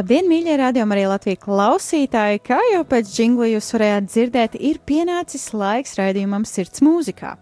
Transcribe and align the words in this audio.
Labdien, 0.00 0.30
mīļie 0.30 0.54
radiokamā 0.56 0.94
arī 0.96 1.02
Latvijas 1.10 1.40
klausītāji! 1.42 2.38
Kā 2.40 2.56
jau 2.70 2.86
pēc 2.88 3.10
jingla 3.18 3.50
jūs 3.50 3.66
varējāt 3.74 4.06
dzirdēt, 4.08 4.54
ir 4.56 4.78
pienācis 4.88 5.42
laiks 5.52 5.98
raidījumam 5.98 6.46
Sirds 6.48 6.80
mūzikā. 6.80 7.34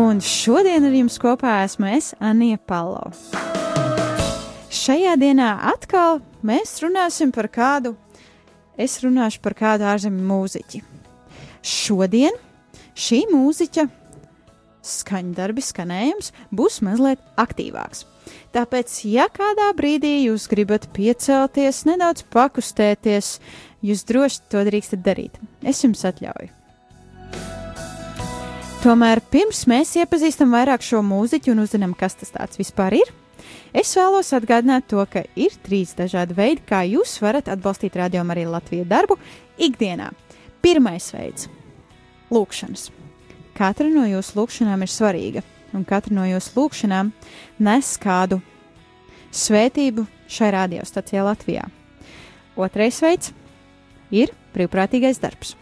Un 0.00 0.22
šodien 0.24 0.86
ar 0.88 0.96
jums 0.96 1.18
kopā 1.20 1.58
esmu 1.66 1.90
es, 1.98 2.14
Anija 2.16 2.56
Palo. 2.56 3.02
Šajā 4.72 5.18
dienā 5.20 5.50
atkal 5.74 6.22
mēs 6.40 6.78
runāsim 6.80 7.34
par 7.36 7.50
kādu, 7.52 7.92
es 8.80 8.96
runāšu 9.04 9.42
par 9.44 9.58
kādu 9.58 9.84
ārzemju 9.90 10.30
mūziķi. 10.30 10.80
Šodien 11.60 12.40
šī 12.96 13.26
mūziķa 13.34 13.84
skaņdarbi 14.96 15.68
skanējums 15.68 16.32
būs 16.56 16.80
mazliet 16.88 17.20
aktīvāks. 17.36 18.06
Tāpēc, 18.52 18.94
ja 19.08 19.30
kādā 19.32 19.70
brīdī 19.72 20.26
jūs 20.26 20.44
gribat 20.50 20.90
piecelties, 20.92 21.86
nedaudz 21.88 22.26
pakustēties, 22.34 23.38
jūs 23.80 24.02
droši 24.04 24.42
to 24.52 24.64
drīkstat 24.68 25.00
darīt. 25.00 25.38
Es 25.64 25.80
jums 25.80 26.04
atļauju. 26.04 26.52
Tomēr 28.82 29.22
pirms 29.30 29.62
mēs 29.70 29.94
iepazīstam 30.02 30.52
vairāk 30.52 30.84
šo 30.84 31.00
mūziķu 31.06 31.54
un 31.54 31.62
uzzinām, 31.62 31.94
kas 31.96 32.18
tas 32.18 32.58
vispār 32.58 32.98
ir, 32.98 33.12
es 33.72 33.94
vēlos 33.96 34.34
atgādināt 34.36 34.88
to, 34.90 35.00
ka 35.06 35.22
ir 35.38 35.54
trīs 35.64 35.94
dažādi 35.96 36.36
veidi, 36.36 36.64
kā 36.66 36.82
jūs 36.90 37.14
varat 37.22 37.48
atbalstīt 37.48 37.96
radio 37.96 38.26
arī 38.26 38.44
Latvijas 38.50 38.90
darbu 38.90 39.16
ikdienā. 39.56 40.10
Pirmais 40.60 41.08
veids- 41.14 41.48
lūkšanas. 42.34 42.90
Katra 43.54 43.88
no 43.88 44.04
jūsu 44.04 44.36
lūkšanām 44.40 44.82
ir 44.82 44.90
svarīga, 44.90 45.42
un 45.72 45.84
katra 45.88 46.14
no 46.16 46.24
jūsu 46.28 46.54
lūkšanām 46.56 47.12
nes 47.62 47.92
kādu 48.02 48.40
svētību 49.32 50.06
šai 50.32 50.50
radiostacijai 50.56 51.24
Latvijā. 51.26 51.66
Otrais 52.56 53.00
veids 53.02 53.32
ir 54.12 54.32
brīvprātīgais 54.52 55.20
darbs. 55.22 55.54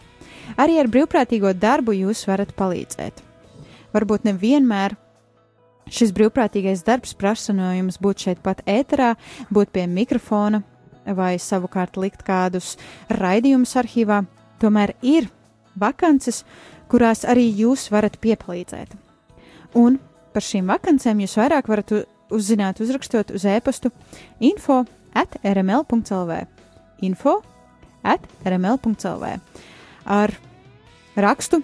Arī 0.59 0.79
ar 0.81 0.89
brīvprātīgo 0.91 1.53
darbu 1.55 1.95
jūs 1.95 2.25
varat 2.27 2.51
palīdzēt. 2.57 3.21
Varbūt 3.95 4.27
nevienmēr 4.27 4.97
šis 5.91 6.11
brīvprātīgais 6.15 6.83
darbs 6.87 7.15
prasa 7.17 7.55
no 7.55 7.71
jums 7.75 7.99
būt 8.01 8.27
šeit 8.27 8.43
pat 8.43 8.63
ēterā, 8.67 9.13
būt 9.51 9.71
pie 9.75 9.87
mikrofona 9.87 10.63
vai 11.05 11.35
savukārt 11.41 11.97
likt 11.99 12.25
kādus 12.27 12.75
raidījumus 13.09 13.75
arhīvā. 13.79 14.21
Tomēr 14.61 14.93
ir 15.01 15.31
vakances, 15.79 16.43
kurās 16.91 17.23
arī 17.25 17.47
jūs 17.63 17.87
varat 17.91 18.19
piepalīdzēt. 18.21 19.00
Un 19.77 19.99
par 20.33 20.43
šīm 20.43 20.71
vakancēm 20.71 21.21
jūs 21.23 21.37
vairāk 21.39 21.69
varat 21.71 21.93
uzzināt, 22.31 22.81
uzrakstot 22.83 23.31
uz 23.35 23.45
e-pastu 23.47 23.91
info 24.39 24.81
at 25.13 25.37
rml.lv. 25.43 26.41
Info 27.01 27.37
at 28.03 28.25
rml.lv. 28.45 29.37
Ar 30.05 30.35
rakstu 31.15 31.61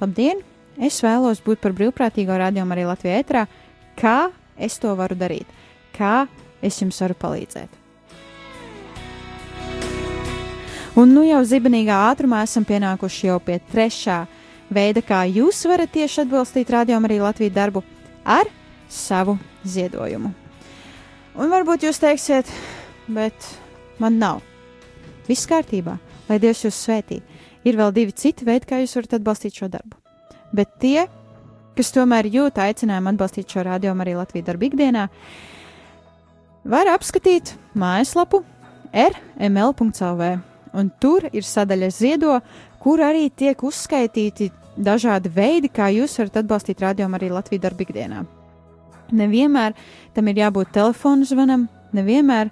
Labdien! 0.00 0.42
Es 0.80 1.02
vēlos 1.04 1.42
būt 1.44 1.60
par 1.60 1.74
brīvprātīgo 1.76 2.36
radiomu 2.40 2.72
arī 2.72 2.86
Latvijā 2.88 3.20
ētrā. 3.20 3.44
Kā 3.98 4.32
es 4.56 4.78
to 4.80 4.94
varu 4.96 5.18
darīt? 5.20 5.46
Kā 5.92 6.24
es 6.64 6.80
jums 6.80 7.00
varu 7.04 7.18
palīdzēt? 7.20 7.78
Un 10.96 11.12
nu 11.12 11.22
jau 11.24 11.40
zibenīgā 11.48 11.98
ātrumā 12.10 12.42
esam 12.44 12.64
pienākuši 12.68 13.28
jau 13.30 13.38
pie 13.44 13.58
trešā 13.70 14.22
veida, 14.74 15.02
kā 15.04 15.22
jūs 15.28 15.62
varat 15.70 15.92
tieši 15.94 16.24
atbalstīt 16.24 16.70
radiomu 16.72 17.08
arī 17.08 17.18
Latvijas 17.22 17.54
darbu 17.56 17.82
ar 18.24 18.48
savu 18.88 19.38
ziedojumu. 19.64 20.32
Un 21.40 21.52
varbūt 21.52 21.86
jūs 21.86 22.00
teiksiet, 22.02 22.48
bet 23.08 23.46
man 24.02 24.18
nav. 24.20 24.42
Viss 25.28 25.48
kārtībā, 25.48 25.96
lai 26.28 26.38
Dievs 26.42 26.64
jūs 26.66 26.80
svētī. 26.84 27.22
Ir 27.64 27.78
vēl 27.78 27.92
divi 27.94 28.12
citi 28.12 28.44
veidi, 28.44 28.68
kā 28.68 28.82
jūs 28.82 28.96
varat 28.98 29.18
atbalstīt 29.20 29.56
šo 29.56 29.70
darbu. 29.72 29.96
Bet 30.52 30.76
tie, 30.82 31.06
kas 31.78 31.92
tomēr 31.94 32.28
jūt 32.28 32.58
aicinājumu 32.60 33.14
atbalstīt 33.14 33.52
šo 33.54 33.64
rādījumu 33.68 34.04
arī 34.04 34.16
Latvijas 34.18 34.48
darba 34.50 34.68
ikdienā, 34.68 35.08
var 36.68 36.90
apskatīt 36.92 37.54
mājaslapu 37.78 38.42
rml.clv 38.92 40.32
un 40.72 40.90
tur 41.00 41.28
ir 41.32 41.46
sadaļa 41.46 41.90
ziedo, 41.92 42.38
kur 42.82 43.02
arī 43.04 43.28
tiek 43.30 43.62
uzskaitīti 43.62 44.50
dažādi 44.76 45.30
veidi, 45.32 45.70
kā 45.72 45.90
jūs 45.92 46.16
varat 46.20 46.40
atbalstīt 46.42 46.82
rādījumu 46.82 47.18
arī 47.18 47.30
Latvijas 47.32 47.62
darba 47.64 47.84
ikdienā. 47.84 48.24
Nevienmēr 49.12 49.76
tam 50.16 50.28
ir 50.30 50.40
jābūt 50.40 50.72
telefonu 50.72 51.28
zvanam, 51.28 51.66
nevienmēr 51.92 52.50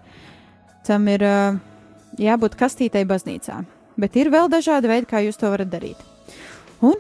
tam 0.87 1.09
ir 1.09 1.25
uh, 1.25 1.61
jābūt 2.21 2.59
kastītei 2.61 3.07
baznīcā, 3.09 3.63
bet 4.01 4.17
ir 4.21 4.33
vēl 4.33 4.51
dažādi 4.53 4.91
veidi, 4.91 5.09
kā 5.09 5.25
jūs 5.25 5.41
to 5.41 5.49
varat 5.53 5.73
darīt. 5.73 6.01
Un 6.85 6.97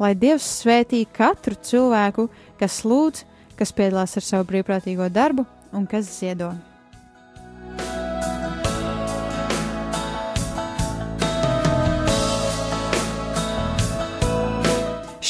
lai 0.00 0.14
Dievs 0.18 0.46
svētī 0.60 1.04
katru 1.06 1.58
cilvēku, 1.62 2.28
kas 2.58 2.82
lūdz, 2.86 3.24
kas 3.58 3.74
piedalās 3.74 4.16
ar 4.18 4.26
savu 4.26 4.50
brīvprātīgo 4.50 5.10
darbu 5.14 5.46
un 5.74 5.86
kas 5.90 6.10
ziedo. 6.18 6.52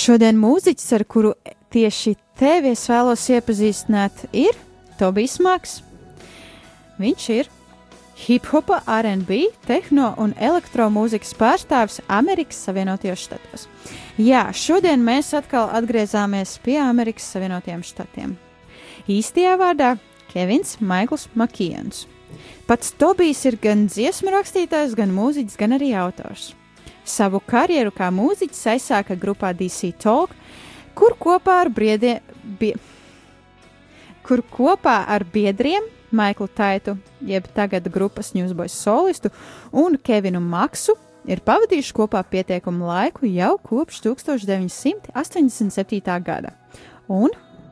Šodien 0.04 0.36
mūziķis, 0.36 0.88
ar 0.98 1.02
kuru 1.08 1.30
tieši 1.72 2.10
tevi 2.36 2.74
es 2.74 2.82
vēlos 2.90 3.22
iepazīstināt, 3.32 4.26
ir 4.36 4.52
Tobijs 4.98 5.38
Maks. 5.40 5.78
Viņš 7.00 7.28
ir 7.32 7.46
hip 8.26 8.50
hopa, 8.52 8.82
RB, 8.84 9.38
tehno 9.64 10.10
un 10.20 10.34
elektromūzikas 10.36 11.32
pārstāvis 11.40 12.02
Amerikas 12.12 12.58
Savienotajos 12.66 13.22
Štatos. 13.24 13.64
Jā, 14.20 14.42
šodien 14.52 15.00
mēs 15.06 15.32
atkal 15.38 15.72
atgriezāmies 15.72 16.58
pie 16.66 16.76
Amerikas 16.82 17.30
Savienotajiem 17.32 17.86
Štatiem. 17.88 18.34
Īstajā 19.08 19.54
vārdā 19.62 19.94
Kevins 20.34 20.76
Maikls 20.84 21.30
Makijans. 21.32 22.04
Pats 22.68 22.92
Tobijs 23.00 23.40
ir 23.48 23.56
gan 23.62 23.86
dziesmu 23.88 24.36
rakstītājs, 24.36 24.98
gan 25.00 25.16
mūziķis, 25.16 25.56
gan 25.64 25.78
arī 25.78 25.94
autors. 25.96 26.52
Savu 27.04 27.40
karjeru 27.44 27.92
kā 27.94 28.10
mūziķis 28.14 28.66
aizsāka 28.74 29.16
grupā 29.20 29.52
DC 29.56 29.92
Talk, 30.00 30.30
kur 30.96 31.16
kopā 31.20 31.60
ar, 31.64 31.68
briedie, 31.68 32.20
bie, 32.60 32.74
kur 34.24 34.42
kopā 34.50 35.04
ar 35.08 35.24
biedriem 35.32 35.82
Maiklu 36.14 36.46
Taitu, 36.48 36.96
jeb 37.26 37.44
tagad 37.54 37.88
grupas 37.92 38.34
Newsboys 38.34 38.72
solistu, 38.78 39.30
un 39.72 39.98
Kevinu 39.98 40.40
Maksu 40.40 40.94
ir 41.28 41.40
pavadījuši 41.44 41.92
kopā 41.96 42.22
pietiekumu 42.30 42.86
laiku 42.88 43.26
jau 43.28 43.58
kopš 43.58 44.00
1987. 44.06 46.24
gada, 46.24 46.50
un 47.08 47.30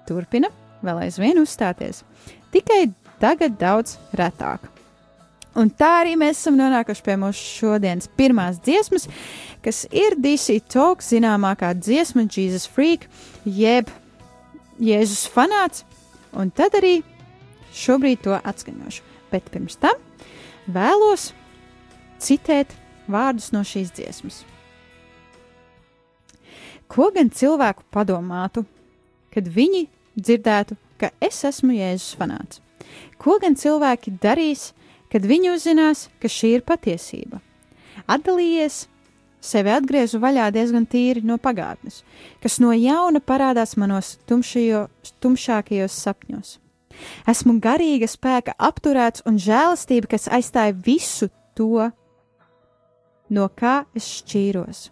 turpina 0.09 0.49
vēl 0.83 0.99
aizvien 1.07 1.39
uzstāties. 1.43 2.03
Tikai 2.53 2.93
tagad 3.23 3.53
daudz 3.61 3.99
retāk. 4.19 4.61
Un 5.59 5.69
tā 5.69 5.89
arī 6.01 6.15
mēs 6.17 6.39
esam 6.41 6.57
nonākuši 6.57 7.05
pie 7.05 7.17
mūsu 7.21 7.43
šodienas 7.61 8.09
pirmās 8.17 8.61
dziesmas, 8.65 9.05
kas 9.65 9.85
ir 9.93 10.17
DC 10.17 10.63
Talk 10.73 11.05
zināmākā 11.05 11.75
dziesma 11.77 12.25
Jesus 12.25 12.65
Freak, 12.65 13.05
jeb 13.45 13.91
Jēzus 14.81 15.27
fanāts, 15.29 15.85
un 16.33 16.51
tad 16.51 16.79
arī 16.81 17.03
šobrīd 17.77 18.25
to 18.25 18.39
atskaņošu. 18.39 19.05
Bet 19.33 19.53
pirms 19.53 19.77
tam 19.81 20.01
vēlos 20.73 21.31
citēt 22.21 22.73
vārdus 23.13 23.53
no 23.53 23.63
šīs 23.67 23.93
dziesmas. 23.97 24.43
Ko 26.93 27.09
gan 27.13 27.31
cilvēku 27.33 27.85
padomātu, 27.93 28.65
kad 29.33 29.47
viņi 29.49 29.87
dzirdētu, 30.17 30.77
ka 31.01 31.13
es 31.25 31.45
esmu 31.49 31.77
Jēzus 31.77 32.17
fanāts? 32.21 32.61
Ko 33.21 33.39
gan 33.41 33.57
cilvēki 33.57 34.17
darīs, 34.21 34.73
kad 35.13 35.27
viņi 35.29 35.53
uzzinās, 35.53 36.07
ka 36.23 36.31
šī 36.33 36.57
ir 36.57 36.65
patiesība. 36.67 37.43
Atdalījies, 38.11 38.87
sevi 39.43 39.73
atgriezu 39.75 40.21
vaļā 40.23 40.49
diezgan 40.55 40.87
tīri 40.89 41.23
no 41.27 41.37
pagātnes, 41.43 42.01
kas 42.43 42.59
no 42.63 42.73
jauna 42.73 43.21
parādās 43.21 43.77
manos 43.77 44.17
tumšajo, 44.31 44.87
tumšākajos 45.23 45.99
sapņos. 46.07 46.57
Esmu 47.29 47.57
garīga 47.63 48.09
spēka 48.11 48.55
apturēts 48.61 49.25
un 49.29 49.39
žēlastība, 49.41 50.13
kas 50.15 50.29
aizstāja 50.33 50.75
visu 50.87 51.31
to, 51.57 51.89
no 53.33 53.49
kā 53.57 53.83
es 53.97 54.09
šķīros. 54.21 54.91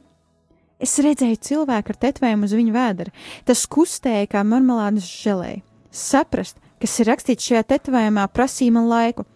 Es 0.80 0.96
redzēju 1.04 1.36
cilvēku 1.44 1.92
ar 1.92 1.98
tetvējumu 2.06 2.48
uz 2.48 2.54
viņa 2.56 2.72
vēdera. 2.72 3.12
Tas 3.44 3.66
kustēja 3.68 4.30
kā 4.32 4.40
marmelādes 4.48 5.04
žēlēja. 5.04 5.60
Saprast, 5.92 6.56
kas 6.80 6.94
ir 7.02 7.10
rakstīts 7.10 7.50
šajā 7.50 7.66
tetovējumā, 7.74 8.24
prasīja 8.32 8.72
man 8.78 8.88
laiku, 8.88 9.26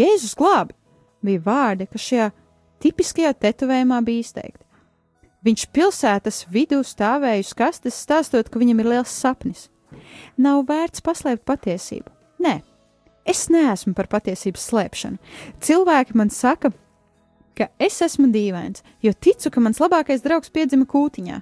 Jēzus 0.00 0.36
glābi 0.38 0.76
bija 1.24 1.42
vārdi, 1.44 1.86
kas 1.90 2.06
šajā 2.06 2.30
tipiskajā 2.80 3.34
tetovējumā 3.44 4.00
bija 4.06 4.24
izteikti. 4.24 4.64
Viņš 5.44 5.66
pilsētas 5.72 6.42
vidū 6.52 6.80
stāvēja 6.84 7.44
uz 7.44 7.52
kastes, 7.56 7.96
stāstot, 7.96 8.50
ka 8.52 8.60
viņam 8.60 8.82
ir 8.82 8.90
liels 8.94 9.12
sapnis. 9.12 9.68
Nav 10.40 10.66
vērts 10.68 11.04
paslēpt 11.04 11.46
patiesību. 11.48 12.12
Nē, 12.44 12.58
es 13.28 13.46
neesmu 13.52 13.94
par 13.96 14.10
patiesības 14.12 14.66
slēpšanu. 14.70 15.20
Cilvēki 15.64 16.16
man 16.20 16.32
saka, 16.32 16.72
ka 17.56 17.70
es 17.80 17.98
esmu 18.04 18.28
dīvains, 18.32 18.84
jo 19.04 19.12
ticu, 19.12 19.52
ka 19.52 19.64
mans 19.64 19.80
labākais 19.80 20.24
draugs 20.24 20.52
piedzima 20.52 20.88
kūtiņā. 20.88 21.40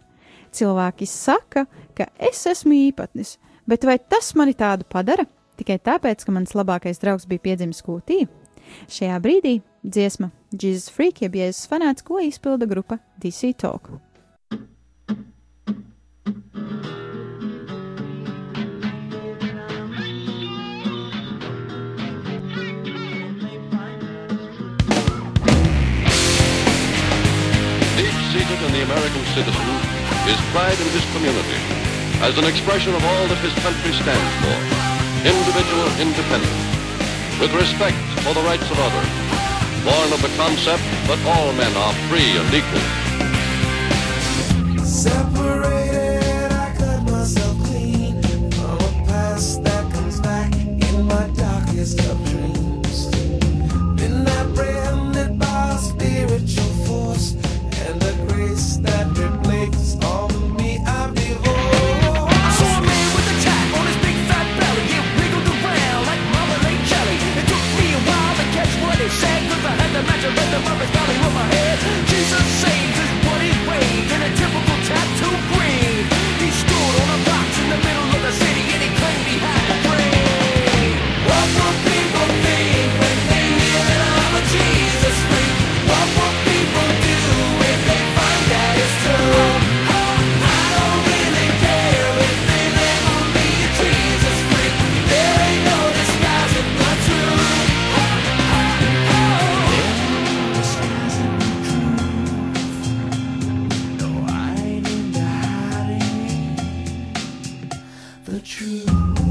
Cilvēki 0.55 1.07
saka, 1.11 1.67
ka 1.99 2.09
es 2.31 2.47
esmu 2.49 2.75
īpatnis, 2.89 3.37
bet 3.69 3.85
vai 3.85 3.99
tas 3.99 4.33
mani 4.39 4.55
tādu 4.59 4.87
padara? 4.89 5.27
Tikai 5.59 5.81
tāpēc, 5.83 6.23
ka 6.23 6.33
mans 6.35 6.55
labākais 6.55 7.03
draugs 7.03 7.27
bija 7.27 7.49
piedzimis 7.51 7.83
kūtī? 7.83 8.29
Šajā 8.89 9.19
brīdī 9.23 9.61
dziesma 9.85 10.31
Jesus 10.53 10.89
Freak, 10.91 11.23
jeb 11.23 11.35
Jēzus 11.37 11.69
fanāts, 11.69 12.05
ko 12.05 12.21
izpilda 12.25 12.67
grupa 12.69 12.99
DC 13.21 13.53
Talk. 13.61 13.91
Deep-seated 27.99 28.61
in 28.65 28.73
the 28.73 28.83
American 28.89 29.25
citizen 29.37 29.69
is 30.29 30.41
pride 30.53 30.81
in 30.81 30.89
his 30.97 31.05
community 31.13 31.61
as 32.21 32.37
an 32.37 32.45
expression 32.45 32.95
of 32.95 33.05
all 33.05 33.25
that 33.29 33.39
his 33.45 33.55
country 33.63 33.93
stands 33.93 34.33
for. 34.43 34.57
Individual 35.29 35.89
independence 36.01 36.79
with 37.41 37.53
respect 37.55 38.08
for 38.29 38.35
the 38.35 38.47
rights 38.47 38.71
of 38.71 38.79
others. 38.79 39.09
Born 39.85 40.13
of 40.13 40.21
the 40.21 40.29
concept 40.37 40.83
that 41.09 41.19
all 41.25 41.51
men 41.55 41.75
are 41.77 41.95
free 42.11 42.37
and 42.37 42.53
equal. 42.53 43.08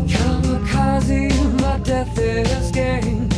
Kamikaze, 0.07 1.29
my 1.61 1.79
death 1.79 2.17
is 2.19 2.71
game. 2.71 3.36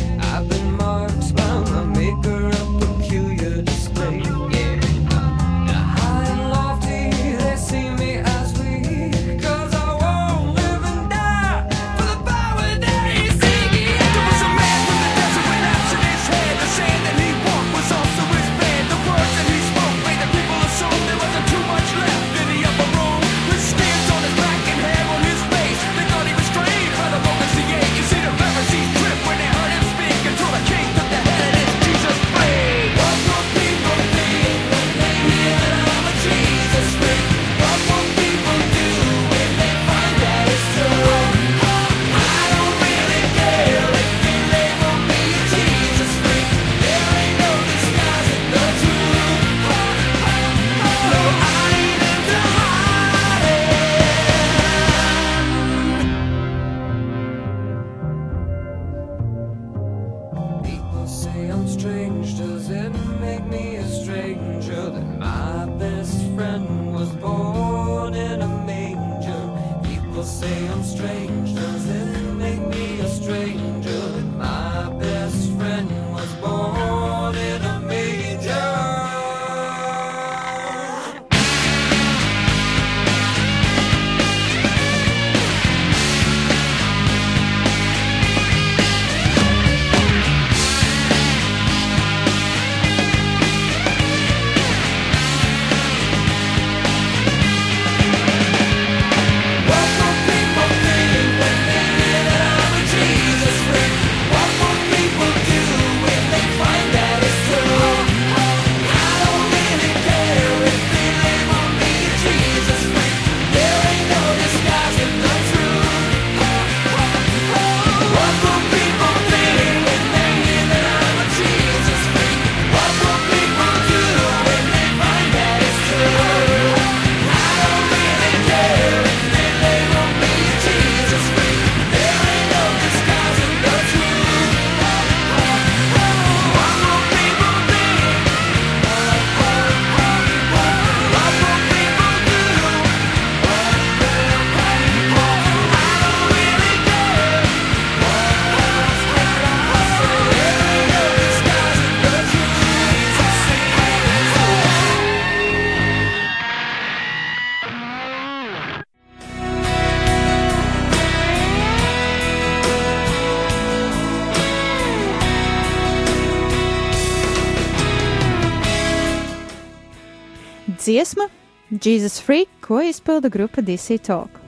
Jesus 171.84 172.20
Freak, 172.20 172.48
ko 172.60 172.80
izpilda 172.84 173.28
grupa 173.32 173.62
DC 173.64 173.98
Talk. 174.04 174.40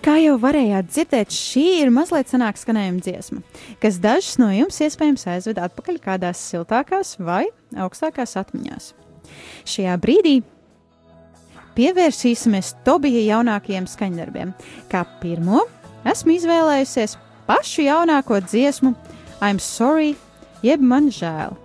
Kā 0.00 0.14
jau 0.16 0.38
varējāt 0.40 0.88
dzirdēt, 0.88 1.34
šī 1.34 1.64
ir 1.82 1.90
mazliet 1.92 2.30
senāka 2.32 2.56
skanējuma 2.56 3.02
dziesma, 3.04 3.42
kas 3.82 3.98
dažus 4.00 4.38
no 4.40 4.48
jums 4.48 4.80
iespējams 4.80 5.26
aizved 5.28 5.60
atpakaļ 5.60 5.98
kādās 6.00 6.40
siltākās 6.40 7.18
vai 7.20 7.44
augstākās 7.76 8.32
atmiņās. 8.40 8.94
Šajā 9.68 9.98
brīdī 10.00 10.34
pievērsīsimies 11.76 12.74
Tobija 12.84 13.26
jaunākajiem 13.28 13.88
skaņdarbiem. 13.92 14.54
Kā 14.88 15.04
pirmo 15.20 15.66
esmu 16.08 16.38
izvēlējusies 16.38 17.18
pašu 17.48 17.84
jaunāko 17.88 18.40
dziesmu 18.44 18.94
I'm 19.40 19.60
Sorry, 19.60 20.14
jeb 20.64 20.80
man 20.80 21.12
žēl. 21.12 21.56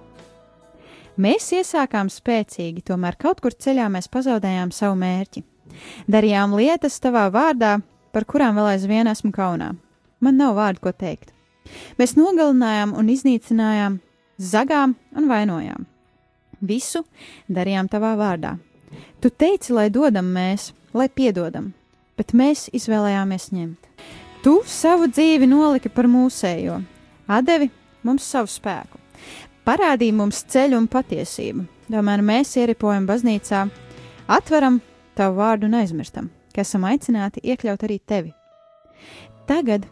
Mēs 1.16 1.48
iesākām 1.56 2.10
spēcīgi, 2.12 2.84
tomēr 2.90 3.16
kaut 3.16 3.40
kur 3.44 3.54
ceļā 3.56 3.88
mēs 3.94 4.10
pazaudējām 4.12 4.74
savu 4.76 4.98
mērķi. 5.00 5.46
Darījām 6.12 6.56
lietas 6.60 7.00
tavā 7.04 7.30
vārdā, 7.32 7.78
par 8.12 8.26
kurām 8.28 8.60
vēl 8.60 8.74
aizvien 8.74 9.08
esmu 9.08 9.32
kaunā. 9.36 9.72
Man 10.20 10.36
nav 10.40 10.56
vārdu, 10.60 10.84
ko 10.84 10.92
teikt. 10.92 11.32
Mēs 12.00 12.16
nogalinājām 12.20 12.94
un 13.00 13.10
iznīcinājām, 13.12 13.98
zagām 14.38 14.96
un 15.16 15.30
vainojām. 15.32 15.88
Visu 16.66 17.04
darījām 17.52 17.88
tavā 17.92 18.14
vārdā. 18.20 18.56
Tu 19.24 19.32
teici, 19.32 19.74
lai 19.76 19.88
dodam 19.90 20.28
mēs, 20.36 20.74
lai 20.96 21.08
piedodam, 21.10 21.72
bet 22.20 22.36
mēs 22.36 22.68
izvēlējāmies 22.76 23.50
ņemt. 23.56 23.90
Tu 24.44 24.60
savu 24.70 25.08
dzīvi 25.10 25.48
noliki 25.50 25.90
par 25.90 26.12
mūsējo, 26.12 26.78
devi 27.48 27.72
mums 28.06 28.28
savu 28.30 28.52
spēku, 28.52 29.00
parādīji 29.66 30.16
mums 30.16 30.46
ceļu 30.54 30.80
un 30.80 30.88
patiesību. 30.92 31.68
Tomēr 31.92 32.24
mēs 32.26 32.56
ieripojam 32.58 33.06
baznīcā, 33.10 33.68
atveram 34.28 34.82
tavu 35.18 35.38
vārdu 35.42 35.70
un 35.70 35.78
aizmirstam 35.82 36.32
ka 36.56 36.64
esam 36.64 36.88
aicināti 36.88 37.44
iekļaut 37.44 37.84
arī 37.84 38.00
tevi. 38.00 38.32
Tagad 39.50 39.84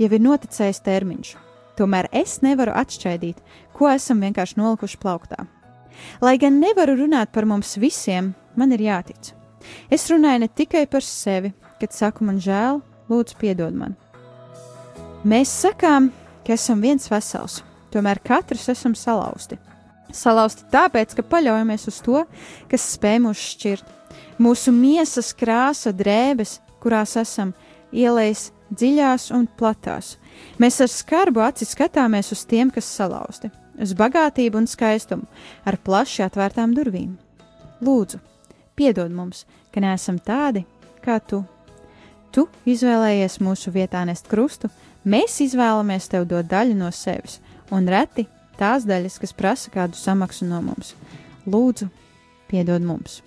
jau 0.00 0.08
ir 0.08 0.22
noticējis 0.24 0.80
termiņš, 0.86 1.34
tomēr 1.76 2.08
es 2.16 2.40
nevaru 2.44 2.72
atšķaidīt, 2.80 3.42
ko 3.76 3.90
esam 3.92 4.24
vienkārši 4.24 4.58
nolikuši 4.58 5.00
plauktā. 5.02 5.44
Lai 6.24 6.36
gan 6.40 6.58
nevaru 6.60 6.96
runāt 7.02 7.32
par 7.32 7.46
mums 7.48 7.76
visiem, 7.80 8.32
man 8.56 8.72
ir 8.72 8.84
jātic. 8.88 9.32
Es 9.92 10.08
runāju 10.10 10.44
ne 10.44 10.48
tikai 10.48 10.84
par 10.88 11.04
sevi, 11.04 11.52
kad 11.80 11.92
saku 11.92 12.24
man 12.24 12.40
žēl, 12.40 12.80
lūdzu, 13.10 13.36
piedod 13.40 13.76
man. 13.76 13.96
Mēs 15.26 15.52
sakām, 15.64 16.10
ka 16.46 16.54
esam 16.56 16.80
viens 16.84 17.08
vesels, 17.10 17.62
tomēr 17.96 18.20
katrs 18.24 18.68
esam 18.72 18.94
salauzti. 18.94 19.58
Salauzti 20.14 20.68
tāpēc, 20.72 21.16
ka 21.16 21.26
paļaujamies 21.26 21.88
uz 21.90 22.00
to, 22.04 22.22
kas 22.70 22.84
spēj 22.94 23.22
mūs 23.24 23.42
šķirt, 23.56 23.96
Mūsu 24.36 24.68
miesas 24.68 25.30
krāsa 25.32 25.94
drēbes, 25.96 26.58
kurās 26.82 27.14
esam, 27.16 27.54
ielējas 27.88 28.50
dziļās 28.68 29.30
un 29.32 29.46
platās. 29.48 30.16
Mēs 30.60 30.76
ar 30.84 30.92
skarbu 30.92 31.40
aci 31.40 31.64
skatāmies 31.64 32.34
uz 32.34 32.42
tiem, 32.44 32.68
kas 32.72 32.88
salauzti, 32.98 33.48
uz 33.80 33.94
bagātību 33.96 34.60
un 34.60 34.68
skaistumu, 34.68 35.24
ar 35.64 35.78
plaši 35.80 36.26
atvērtām 36.26 36.74
durvīm. 36.76 37.14
Lūdzu, 37.80 38.20
piedod 38.76 39.12
mums, 39.12 39.46
ka 39.72 39.80
neesam 39.80 40.20
tādi 40.20 40.66
kā 41.00 41.16
tu. 41.24 41.40
Tu 42.28 42.44
izvēlējies 42.68 43.38
mūsu 43.40 43.72
vietā 43.72 44.04
nest 44.04 44.28
krustu, 44.28 44.68
mēs 45.08 45.40
izvēlamies 45.40 46.10
tev 46.12 46.28
dot 46.28 46.50
daļu 46.50 46.76
no 46.76 46.92
sevis, 46.92 47.40
un 47.74 47.88
reti 47.90 48.26
tās 48.58 48.86
daļas, 48.88 49.20
kas 49.20 49.34
prasa 49.36 49.70
kādu 49.72 49.98
samaksu 49.98 50.48
no 50.48 50.62
mums. 50.64 50.94
Lūdzu, 51.46 51.90
piedod 52.50 52.82
mums! 52.82 53.22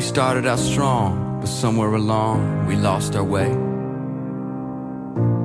We 0.00 0.06
started 0.06 0.46
out 0.46 0.58
strong, 0.58 1.40
but 1.40 1.48
somewhere 1.48 1.92
along 1.92 2.66
we 2.66 2.74
lost 2.74 3.14
our 3.16 3.24
way. 3.24 3.50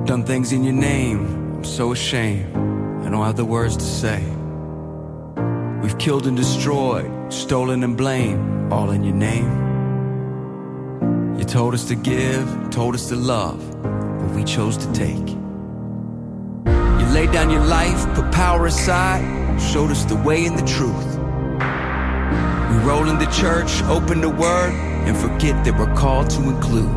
Done 0.06 0.24
things 0.24 0.52
in 0.52 0.64
your 0.64 0.72
name, 0.72 1.26
I'm 1.56 1.64
so 1.64 1.92
ashamed, 1.92 2.56
I 3.04 3.10
don't 3.10 3.22
have 3.22 3.36
the 3.36 3.44
words 3.44 3.76
to 3.76 3.84
say. 3.84 4.35
We've 5.82 5.98
killed 5.98 6.26
and 6.26 6.36
destroyed, 6.36 7.32
stolen 7.32 7.84
and 7.84 7.96
blamed, 7.96 8.72
all 8.72 8.90
in 8.90 9.04
your 9.04 9.14
name. 9.14 9.64
You 11.38 11.44
told 11.44 11.74
us 11.74 11.84
to 11.88 11.94
give, 11.94 12.70
told 12.70 12.94
us 12.94 13.08
to 13.10 13.16
love, 13.16 13.60
but 13.82 14.30
we 14.34 14.42
chose 14.44 14.76
to 14.78 14.92
take. 14.92 15.28
You 15.28 17.06
laid 17.12 17.30
down 17.30 17.50
your 17.50 17.64
life, 17.64 18.06
put 18.14 18.32
power 18.32 18.66
aside, 18.66 19.60
showed 19.60 19.90
us 19.90 20.04
the 20.04 20.16
way 20.16 20.46
and 20.46 20.58
the 20.58 20.66
truth. 20.66 21.18
We 22.70 22.76
roll 22.88 23.08
into 23.08 23.26
church, 23.30 23.82
open 23.84 24.20
the 24.22 24.30
word, 24.30 24.72
and 25.06 25.16
forget 25.16 25.62
that 25.64 25.78
we're 25.78 25.94
called 25.94 26.30
to 26.30 26.42
include. 26.48 26.90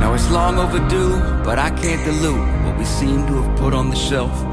Now 0.00 0.14
it's 0.14 0.30
long 0.30 0.58
overdue, 0.58 1.20
but 1.44 1.58
I 1.58 1.70
can't 1.70 2.04
dilute 2.04 2.64
what 2.64 2.78
we 2.78 2.84
seem 2.84 3.26
to 3.26 3.42
have 3.42 3.58
put 3.58 3.74
on 3.74 3.90
the 3.90 3.96
shelf. 3.96 4.51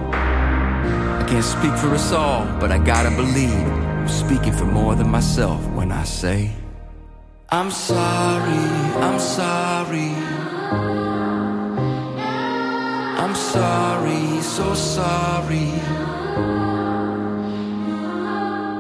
Can't 1.30 1.44
speak 1.44 1.76
for 1.78 1.94
us 1.94 2.12
all, 2.12 2.44
but 2.60 2.72
I 2.72 2.80
gotta 2.80 3.12
believe 3.12 3.52
I'm 3.54 4.08
speaking 4.08 4.52
for 4.52 4.66
more 4.66 4.96
than 4.96 5.10
myself 5.10 5.64
when 5.74 5.92
I 5.92 6.04
say, 6.04 6.52
I'm 7.50 7.70
sorry, 7.70 8.66
I'm 9.06 9.20
sorry. 9.20 10.10
I'm 13.22 13.36
sorry, 13.36 14.42
so 14.42 14.74
sorry. 14.74 15.70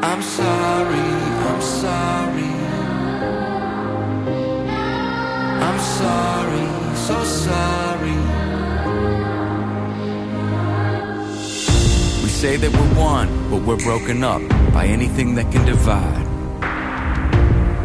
I'm 0.09 0.21
sorry, 0.23 1.09
I'm 1.49 1.61
sorry. 1.61 2.53
I'm 5.67 5.79
sorry, 5.79 6.95
so 6.95 7.23
sorry. 7.23 8.38
Say 12.39 12.55
that 12.55 12.72
we're 12.72 12.98
one, 12.98 13.27
but 13.50 13.62
we're 13.63 13.84
broken 13.84 14.24
up 14.24 14.41
by 14.72 14.86
anything 14.86 15.36
that 15.36 15.51
can 15.51 15.65
divide. 15.65 16.25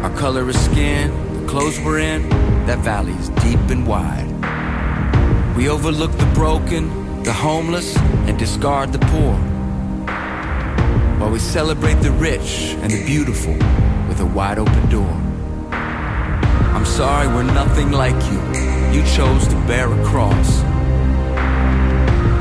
Our 0.01 0.15
color 0.15 0.47
is 0.47 0.57
skin, 0.63 1.11
the 1.41 1.45
clothes 1.45 1.77
we're 1.81 1.99
in, 1.99 2.29
that 2.65 2.79
valley 2.79 3.11
is 3.11 3.27
deep 3.43 3.59
and 3.69 3.85
wide. 3.85 4.31
We 5.57 5.67
overlook 5.67 6.13
the 6.13 6.25
broken, 6.27 7.21
the 7.23 7.33
homeless, 7.33 7.97
and 7.97 8.39
discard 8.39 8.93
the 8.93 8.99
poor. 8.99 9.35
While 11.19 11.31
we 11.31 11.39
celebrate 11.39 11.95
the 11.95 12.11
rich 12.11 12.77
and 12.81 12.89
the 12.89 13.05
beautiful 13.05 13.55
with 14.07 14.21
a 14.21 14.25
wide 14.25 14.57
open 14.57 14.89
door. 14.89 15.15
I'm 16.73 16.85
sorry 16.85 17.27
we're 17.27 17.43
nothing 17.43 17.91
like 17.91 18.15
you. 18.31 18.39
You 18.97 19.05
chose 19.17 19.49
to 19.49 19.55
bear 19.67 19.91
a 19.91 20.05
cross. 20.05 20.74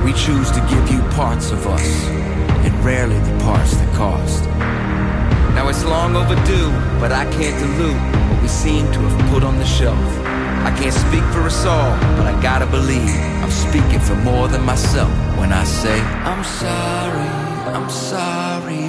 We 0.04 0.12
choose 0.12 0.50
to 0.50 0.60
give 0.68 0.90
you 0.92 1.00
parts 1.10 1.50
of 1.50 1.66
us, 1.66 1.88
and 2.64 2.84
rarely 2.84 3.18
the 3.18 3.36
parts 3.42 3.74
that 3.76 3.94
cost. 3.96 4.44
Now 5.54 5.68
it's 5.68 5.84
long 5.84 6.14
overdue, 6.14 6.70
but 7.00 7.10
I 7.10 7.24
can't 7.36 7.58
dilute 7.58 8.02
what 8.28 8.42
we 8.42 8.48
seem 8.48 8.84
to 8.92 8.98
have 8.98 9.30
put 9.32 9.42
on 9.42 9.56
the 9.58 9.64
shelf. 9.64 10.04
I 10.68 10.74
can't 10.78 10.94
speak 10.94 11.24
for 11.32 11.42
us 11.42 11.64
all, 11.64 11.96
but 12.16 12.26
I 12.26 12.34
gotta 12.42 12.66
believe 12.66 13.14
I'm 13.42 13.50
speaking 13.50 14.00
for 14.00 14.14
more 14.16 14.48
than 14.48 14.62
myself 14.62 15.10
when 15.38 15.52
I 15.52 15.64
say, 15.64 15.98
I'm 16.00 16.44
sorry, 16.44 17.28
I'm 17.76 17.88
sorry. 17.90 18.84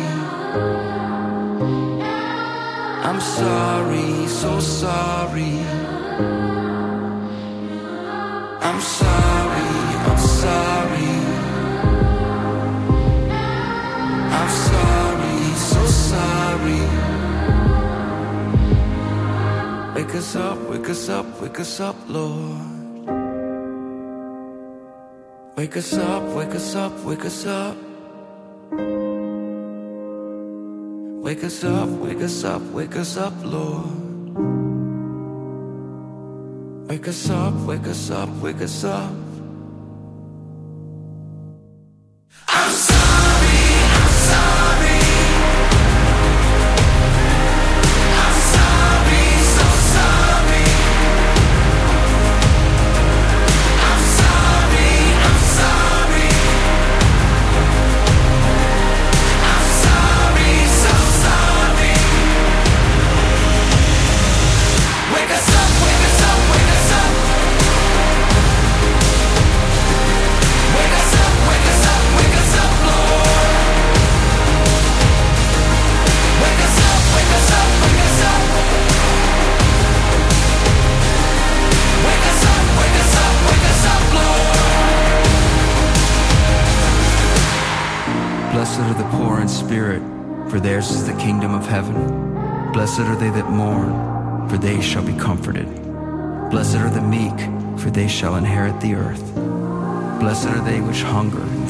I'm 3.08 3.22
sorry, 3.22 4.28
so 4.28 4.60
sorry. 4.60 5.60
I'm 8.68 8.82
sorry, 8.82 9.15
Wake 20.06 20.18
us 20.18 20.36
up, 20.36 20.60
wake 20.70 20.90
us 20.90 21.10
up, 21.10 21.42
wake 21.42 21.60
us 21.60 21.80
up, 21.80 21.96
Lord. 22.08 23.08
Wake 25.58 25.78
us 25.78 25.94
up, 25.96 26.24
wake 26.36 26.54
us 26.54 26.76
up, 26.76 27.04
wake 27.04 27.26
us 27.26 27.46
up. 27.48 27.76
Wake 31.24 31.44
us 31.44 31.64
up, 31.64 31.90
wake 31.90 32.22
us 32.22 32.44
up, 32.44 32.62
wake 32.72 32.96
us 32.96 33.18
up, 33.18 33.34
Lord. 33.44 34.38
Wake 36.88 37.08
us 37.08 37.30
up, 37.32 37.56
wake 37.66 37.88
us 37.88 38.12
up, 38.12 38.30
wake 38.44 38.62
us 38.62 38.84
up. 38.84 39.25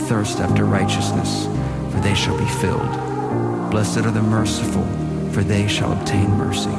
Thirst 0.08 0.40
after 0.40 0.66
righteousness, 0.66 1.46
for 1.92 2.00
they 2.02 2.14
shall 2.14 2.38
be 2.38 2.46
filled. 2.62 2.90
Blessed 3.72 4.00
are 4.00 4.12
the 4.12 4.22
merciful, 4.22 4.86
for 5.32 5.44
they 5.44 5.68
shall 5.68 5.92
obtain 5.94 6.30
mercy. 6.32 6.76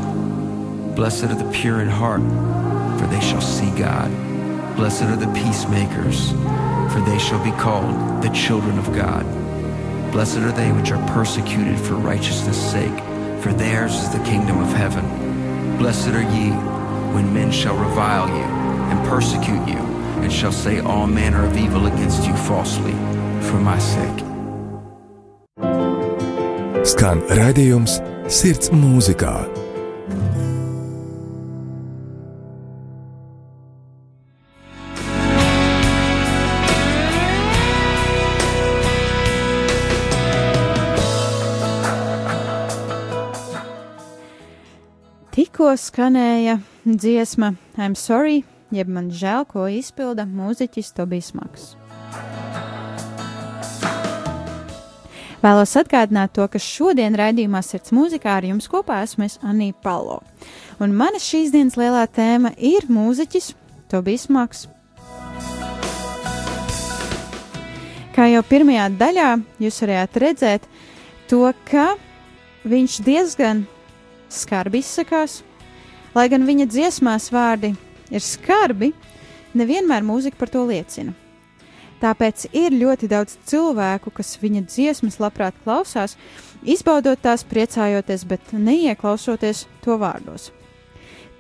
Blessed 0.95 1.25
are 1.25 1.35
the 1.35 1.51
pure 1.51 1.81
in 1.81 1.89
heart, 1.89 2.23
for 2.99 3.07
they 3.09 3.21
shall 3.21 3.41
see 3.41 3.71
God. 3.79 4.11
Blessed 4.77 5.03
are 5.05 5.17
the 5.17 5.33
peacemakers, 5.33 6.31
for 6.93 7.01
they 7.05 7.19
shall 7.19 7.43
be 7.45 7.51
called 7.53 8.23
the 8.23 8.31
children 8.31 8.79
of 8.79 8.95
God. 8.95 9.25
Blessed 10.13 10.39
are 10.39 10.53
they 10.53 10.73
which 10.73 10.93
are 10.93 11.07
persecuted 11.09 11.79
for 11.79 11.95
righteousness' 11.95 12.71
sake, 12.73 12.99
for 13.43 13.53
theirs 13.53 13.95
is 13.95 14.11
the 14.11 14.25
kingdom 14.25 14.61
of 14.61 14.73
heaven. 14.73 15.05
Blessed 15.79 16.09
are 16.09 16.23
ye 16.23 16.51
when 17.13 17.35
men 17.35 17.51
shall 17.51 17.77
revile 17.77 18.29
you 18.29 18.45
and 18.91 19.09
persecute 19.09 19.69
you, 19.69 19.96
and 20.23 20.33
shall 20.33 20.53
say 20.53 20.81
all 20.81 21.07
manner 21.07 21.45
of 21.45 21.57
evil 21.57 21.87
against 21.87 22.27
you 22.27 22.35
falsely 22.37 22.93
for 23.49 23.61
my 23.61 23.79
sake. 23.79 24.25
Skan 26.87 27.23
raidījums 27.35 27.99
Sirds 28.27 28.73
mūzikā. 28.75 29.33
Tikko 45.37 45.75
skanēja 45.79 46.61
dziesma 46.87 47.53
I'm 47.77 47.95
sorry, 47.95 48.45
jeb 48.75 48.89
man 48.91 49.11
žēl, 49.15 49.47
ko 49.49 49.67
izpilda 49.71 50.27
mūziķis 50.29 50.95
Tobijs 50.97 51.33
Maks. 51.37 51.75
Vēlos 55.45 55.77
atgādināt 55.79 56.33
to, 56.35 56.47
ka 56.51 56.59
šodien 56.59 57.15
raidījumā 57.15 57.61
Sirds 57.63 57.93
mūzikā 57.95 58.39
ar 58.39 58.47
jums 58.49 58.67
kopā 58.73 59.03
esmu 59.05 59.29
es 59.29 59.37
Anija 59.47 59.77
Palo. 59.85 60.23
Un 60.83 60.97
mana 60.97 61.21
šīs 61.23 61.53
dienas 61.55 61.77
lielā 61.79 62.07
tēma 62.11 62.55
ir 62.57 62.89
mūziķis 62.91 63.53
Tobijs 63.93 64.27
Maks. 64.33 64.67
Kā 68.17 68.31
jau 68.33 68.43
pirmajā 68.49 68.89
daļā 68.97 69.31
jūs 69.61 69.79
varējāt 69.85 70.21
redzēt, 70.25 70.69
to, 71.29 71.45
ka 71.69 71.93
viņš 72.67 73.01
diezgan 73.05 73.67
skarbi 74.33 74.81
izsakās. 74.81 75.43
Lai 76.17 76.31
gan 76.33 76.47
viņa 76.49 76.65
dziesmās 76.73 77.29
vārdi 77.29 77.75
ir 78.11 78.23
skarbi, 78.23 78.93
nevienmēr 79.57 80.05
mūzika 80.07 80.39
par 80.41 80.53
to 80.53 80.65
liecina. 80.69 81.15
Tāpēc 81.97 82.51
ir 82.53 82.75
ļoti 82.77 83.09
daudz 83.09 83.39
cilvēku, 83.49 84.13
kas 84.13 84.35
viņa 84.43 84.67
dziesmas 84.69 85.17
labprāt 85.23 85.57
klausās, 85.65 86.17
izbaudot 86.61 87.21
tās, 87.25 87.45
priecājoties, 87.49 88.27
bet 88.29 88.53
neieklausoties 88.53 89.65
to 89.85 89.97
vārdos. 90.01 90.51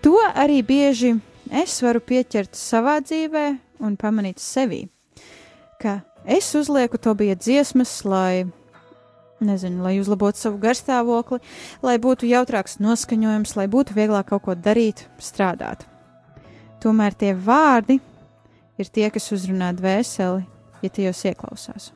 To 0.04 0.16
arī 0.32 0.62
bieži 0.64 1.16
es 1.52 1.76
varu 1.84 2.00
pieķert 2.00 2.56
savā 2.56 2.98
dzīvē 3.04 3.46
un 3.84 3.96
pamanīt 4.00 4.40
sevī, 4.40 4.86
ka 5.82 6.00
es 6.24 6.48
uzlieku 6.56 6.96
to 6.96 7.12
bija 7.14 7.36
dziesmas, 7.36 7.98
lai 8.08 8.46
nezinu, 9.44 9.82
lai 9.84 9.98
uzlabotu 10.00 10.40
savu 10.40 10.60
garstāvokli, 10.62 11.42
lai 11.84 11.98
būtu 12.00 12.28
jautrāks 12.30 12.78
noskaņojums, 12.80 13.56
lai 13.58 13.68
būtu 13.68 13.96
vieglāk 13.98 14.32
kaut 14.32 14.46
ko 14.46 14.56
darīt, 14.56 15.04
strādāt. 15.20 15.84
Tomēr 16.82 17.16
tie 17.16 17.32
vārdi 17.34 17.98
ir 18.76 18.90
tie, 18.92 19.08
kas 19.12 19.30
uzrunā 19.34 19.72
dvēseli, 19.76 20.44
ja 20.84 20.90
tajos 20.92 21.22
ieklausās. 21.30 21.90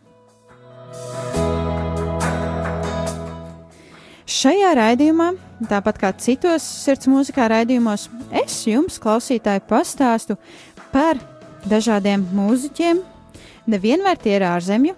Šajā 4.30 4.74
raidījumā, 4.78 5.32
tāpat 5.68 5.98
kā 6.00 6.12
citos 6.22 6.64
sirds 6.64 7.08
mūzikā 7.10 7.48
raidījumos, 7.50 8.06
es 8.42 8.60
jums, 8.68 9.00
klausītāji, 9.02 9.64
pastāstu 9.68 10.38
par 10.94 11.18
dažādiem 11.68 12.22
mūziķiem. 12.36 13.02
Nevienmēr 13.70 14.22
tie 14.22 14.38
ir 14.38 14.46
ārzemju, 14.48 14.94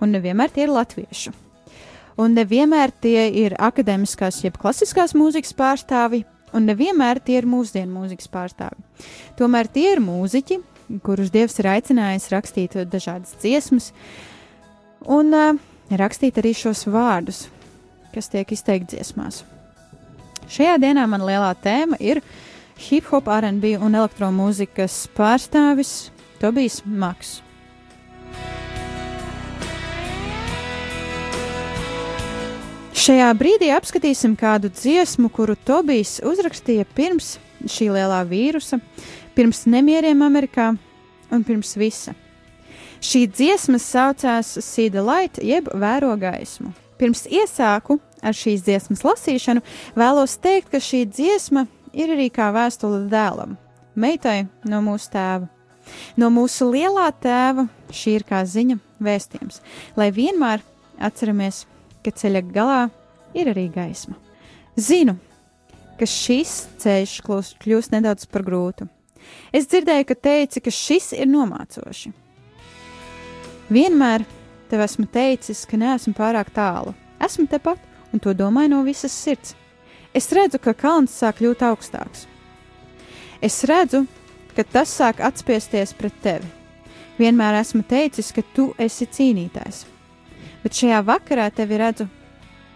un 0.00 0.14
nevienmēr 0.16 0.54
tie 0.54 0.64
ir 0.64 0.72
latviešu 0.78 1.34
un 2.16 2.36
nevienmēr 2.36 2.92
tie 3.00 3.26
ir 3.44 3.56
akadēmiskās, 3.60 4.40
jeb 4.44 4.56
klasiskās 4.60 5.14
mūzikas 5.16 5.52
pārstāvi, 5.56 6.24
un 6.54 6.68
nevienmēr 6.68 7.20
tie 7.24 7.40
ir 7.40 7.48
mūsdienu 7.50 7.90
mūzikas 7.94 8.30
pārstāvi. 8.32 9.06
Tomēr 9.38 9.70
tie 9.72 9.88
ir 9.94 10.02
mūziķi, 10.04 10.60
kurus 11.06 11.32
Dievs 11.34 11.58
ir 11.60 11.70
aicinājis 11.72 12.30
rakstīt 12.34 12.76
dažādas 12.90 13.34
dziesmas, 13.42 13.90
un 15.02 15.34
uh, 15.34 15.58
rakstīt 15.90 16.38
arī 16.40 16.54
šos 16.56 16.86
vārdus, 16.90 17.46
kas 18.14 18.30
tiek 18.32 18.52
izteikti 18.54 18.96
dziesmās. 18.96 19.42
Šajā 20.46 20.76
dienā 20.82 21.08
man 21.10 21.24
lielā 21.26 21.50
tēma 21.58 21.98
ir 21.98 22.22
hip 22.86 23.10
hop, 23.10 23.26
RB 23.26 23.74
un 23.82 23.98
elektromūzikas 23.98 25.06
pārstāvis 25.16 26.12
Tobijs 26.38 26.82
Maks. 26.86 27.40
Šajā 32.96 33.26
brīdī 33.36 33.66
apskatīsim 33.76 34.32
kādu 34.40 34.70
dziesmu, 34.72 35.28
kuru 35.28 35.52
Tobijs 35.68 36.14
uzrakstīja 36.24 36.86
pirms 36.96 37.34
šī 37.68 37.90
lielā 37.92 38.22
vīrusa, 38.24 38.78
pirms 39.36 39.66
nemieriem 39.68 40.22
Amerikā 40.24 40.70
un 41.28 41.44
pirms 41.44 41.74
visa. 41.76 42.14
Šī 43.04 43.26
dziesma 43.28 43.76
saucās 43.84 44.54
Sīda 44.64 45.04
Light, 45.04 45.42
jeb 45.44 45.68
Vēro 45.76 46.14
gaismu. 46.16 46.72
Pirms 46.96 47.26
iesāku 47.28 47.98
ar 48.24 48.32
šīs 48.32 48.64
dziesmas 48.64 49.04
lasīšanu, 49.04 49.60
vēlos 49.92 50.38
teikt, 50.40 50.72
ka 50.72 50.80
šī 50.80 51.04
dziesma 51.04 51.66
ir 51.92 52.16
arī 52.16 52.30
kā 52.32 52.48
vēstule 52.56 53.04
dēlam, 53.12 53.58
meitai 53.92 54.46
no 54.64 54.80
mūsu 54.88 55.12
tēva. 55.12 55.52
No 56.16 56.32
mūsu 56.32 56.72
lielā 56.72 57.10
tēva 57.20 57.68
šī 57.92 58.18
ir 58.22 58.28
kā 58.32 58.40
ziņa 58.48 58.80
vēstījums, 59.04 59.60
lai 60.00 60.08
vienmēr 60.16 60.64
atceramies 60.96 61.66
ka 62.06 62.14
ceļa 62.14 62.42
galā 62.54 62.82
ir 63.34 63.50
arī 63.50 63.66
gaisma. 63.74 64.14
Zinu, 64.78 65.16
ka 65.98 66.06
šis 66.06 66.66
ceļš 66.82 67.16
kļūst, 67.26 67.94
nedaudz 67.94 68.28
par 68.30 68.44
grūtu. 68.46 68.86
Es 69.50 69.66
dzirdēju, 69.66 70.06
ka 70.06 70.16
teici, 70.28 70.62
ka 70.62 70.70
šis 70.70 71.10
ir 71.16 71.26
nomācoši. 71.30 72.12
Vienmēr 73.72 74.22
tev 74.70 74.84
esmu 74.84 75.08
teicis, 75.10 75.64
ka 75.66 75.78
neesmu 75.80 76.14
pārāk 76.14 76.52
tālu. 76.54 76.94
Esmu 77.22 77.48
tepat, 77.50 77.80
un 78.12 78.22
to 78.22 78.34
domāju 78.36 78.76
no 78.76 78.84
visas 78.86 79.14
sirds. 79.14 79.56
Es 80.14 80.30
redzu, 80.32 80.60
ka 80.62 80.76
kalns 80.76 81.16
sāk 81.16 81.40
kļūt 81.40 81.64
augstāks. 81.66 82.28
Es 83.42 83.58
redzu, 83.68 84.04
ka 84.54 84.62
tas 84.62 84.94
sāk 84.94 85.18
atspiesties 85.24 85.96
pret 85.98 86.14
tevi. 86.22 86.54
Vienmēr 87.18 87.58
esmu 87.58 87.82
teicis, 87.88 88.30
ka 88.36 88.44
tu 88.54 88.70
esi 88.78 89.08
cīnītājs 89.08 89.84
bet 90.66 90.74
šajā 90.74 90.98
vakarā 91.06 91.46
tevi 91.54 91.78
redzu 91.78 92.08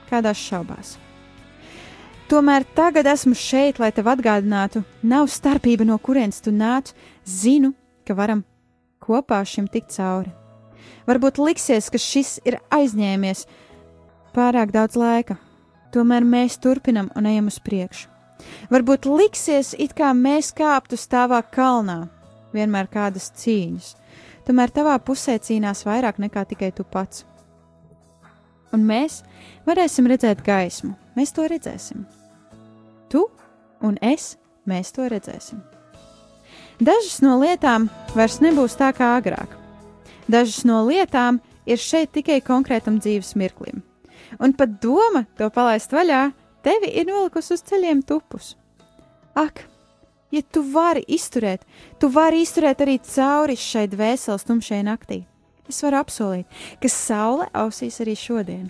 kādās 0.07 0.39
šaubās. 0.39 0.95
Tomēr 2.31 2.63
tagad 2.79 3.09
esmu 3.11 3.35
šeit, 3.35 3.81
lai 3.83 3.89
tev 3.91 4.07
atgādinātu, 4.13 4.85
nav 5.03 5.27
starpība, 5.27 5.83
no 5.83 5.97
kurienes 5.99 6.39
tu 6.45 6.53
nāc. 6.55 6.93
Zinu, 7.27 7.73
ka 8.07 8.15
varam 8.15 8.45
kopā 9.03 9.41
šim 9.43 9.67
tikt 9.67 9.91
cauri. 9.97 10.31
Varbūt 11.11 11.41
liksies, 11.43 11.89
ka 11.91 11.99
šis 11.99 12.37
ir 12.47 12.61
aizņēmies 12.71 13.43
pārāk 14.37 14.71
daudz 14.77 14.95
laika, 14.95 15.41
tomēr 15.91 16.23
mēs 16.23 16.61
turpinam 16.63 17.09
un 17.19 17.27
ejam 17.27 17.49
uz 17.51 17.59
priekšu. 17.59 18.07
Varbūt 18.71 19.09
liksies, 19.11 19.73
it 19.75 19.97
kā 19.99 20.13
mēs 20.15 20.53
kāptu 20.55 20.95
stāvā 20.95 21.43
kalnā, 21.43 22.05
vienmēr 22.55 22.87
kādas 22.95 23.33
cīņas, 23.43 23.91
tomēr 24.47 24.71
tavā 24.71 24.95
pusē 25.03 25.41
cīnās 25.43 25.83
vairāk 25.89 26.23
nekā 26.23 26.47
tikai 26.55 26.71
tu 26.71 26.87
pats 26.87 27.27
un 28.75 28.87
mēs 28.87 29.21
varēsim 29.67 30.09
redzēt 30.11 30.43
gaismu. 30.47 30.95
Mēs 31.17 31.35
to 31.37 31.47
redzēsim. 31.51 32.07
Tu 33.11 33.25
un 33.83 33.99
es, 34.03 34.37
mēs 34.69 34.93
to 34.95 35.09
redzēsim. 35.11 35.61
Dažas 36.81 37.21
no 37.21 37.37
lietām 37.43 37.91
vairs 38.15 38.39
nebūs 38.41 38.79
tā 38.81 38.93
kā 38.97 39.15
agrāk. 39.19 39.53
Dažas 40.31 40.63
no 40.65 40.81
lietām 40.87 41.41
ir 41.69 41.81
šeit 41.81 42.15
tikai 42.15 42.39
konkrētam 42.45 43.01
dzīves 43.03 43.35
mirklim. 43.37 43.83
Un 44.41 44.55
pat 44.57 44.79
doma 44.83 45.25
to 45.37 45.51
palaist 45.53 45.93
vaļā, 45.93 46.31
tevi 46.65 46.93
ir 47.01 47.09
nolikusi 47.09 47.57
uz 47.57 47.65
ceļiem 47.67 48.05
tupus. 48.07 48.55
Ak, 49.35 49.65
ja 50.33 50.43
tu 50.43 50.63
vari 50.73 51.03
izturēt, 51.09 51.67
tu 51.99 52.11
vari 52.15 52.45
izturēt 52.45 52.81
arī 52.85 52.99
cauri 53.03 53.59
šai 53.59 53.89
dvēseles 53.91 54.47
tumšai 54.47 54.81
naktī. 54.87 55.25
Es 55.71 55.81
varu 55.87 56.01
apsolīt, 56.03 56.61
ka 56.83 56.91
saule 56.91 57.47
ausīs 57.55 58.03
arī 58.03 58.19
šodien. 58.19 58.69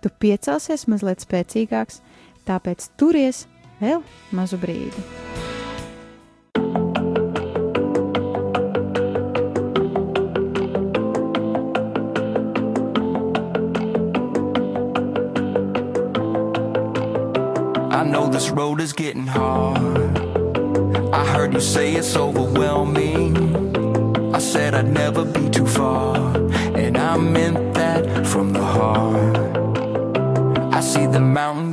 tu 0.00 0.08
piecelsies 0.20 0.86
mazliet 0.88 1.24
spēcīgāks, 1.24 2.00
tāpēc 2.48 2.88
turies 3.00 3.44
vēl 3.80 4.02
mazu 4.36 4.58
brīdi. 4.60 5.04
I 17.92 18.04
know 18.04 18.28
this 18.28 18.50
road 18.50 18.80
is 18.80 18.92
getting 18.92 19.26
hard. 19.26 20.18
I 21.12 21.24
heard 21.26 21.52
you 21.52 21.60
say 21.60 21.92
it's 21.94 22.16
overwhelming. 22.16 23.36
I 24.34 24.38
said 24.38 24.74
I'd 24.74 24.88
never 24.88 25.24
be 25.24 25.50
too 25.50 25.66
far, 25.66 26.29
I 27.00 27.16
meant 27.16 27.74
that 27.74 28.26
from 28.26 28.52
the 28.52 28.62
heart. 28.62 29.36
I 30.74 30.80
see 30.80 31.06
the 31.06 31.18
mountain 31.18 31.69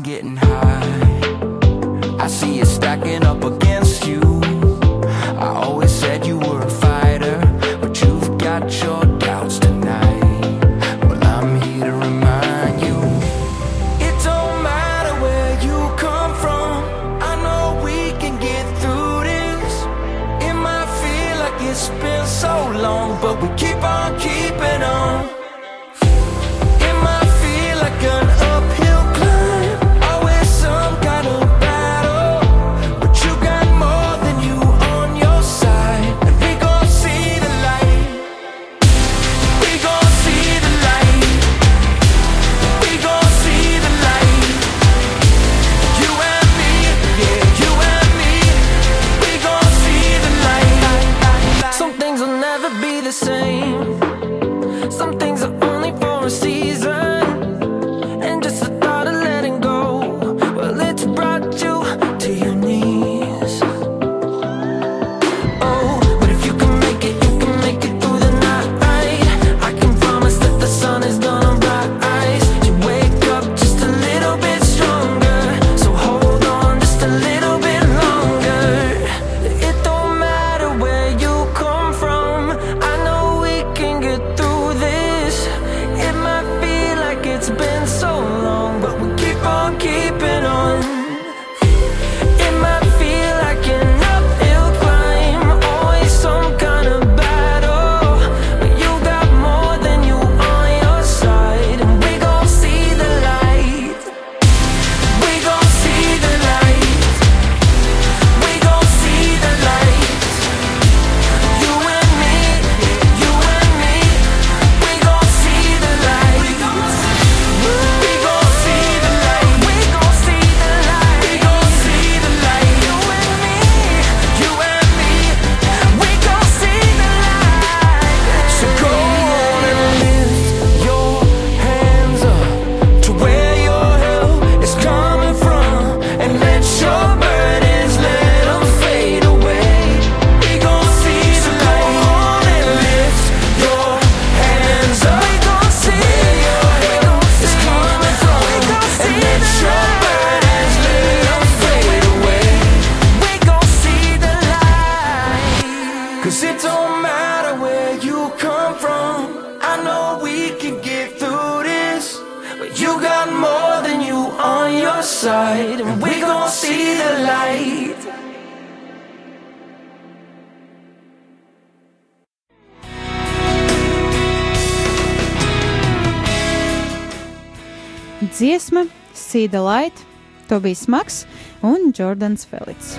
Tobijs 180.57 180.87
Maks 180.87 181.25
un 181.61 181.91
Jordans 181.93 182.45
Felits. 182.49 182.95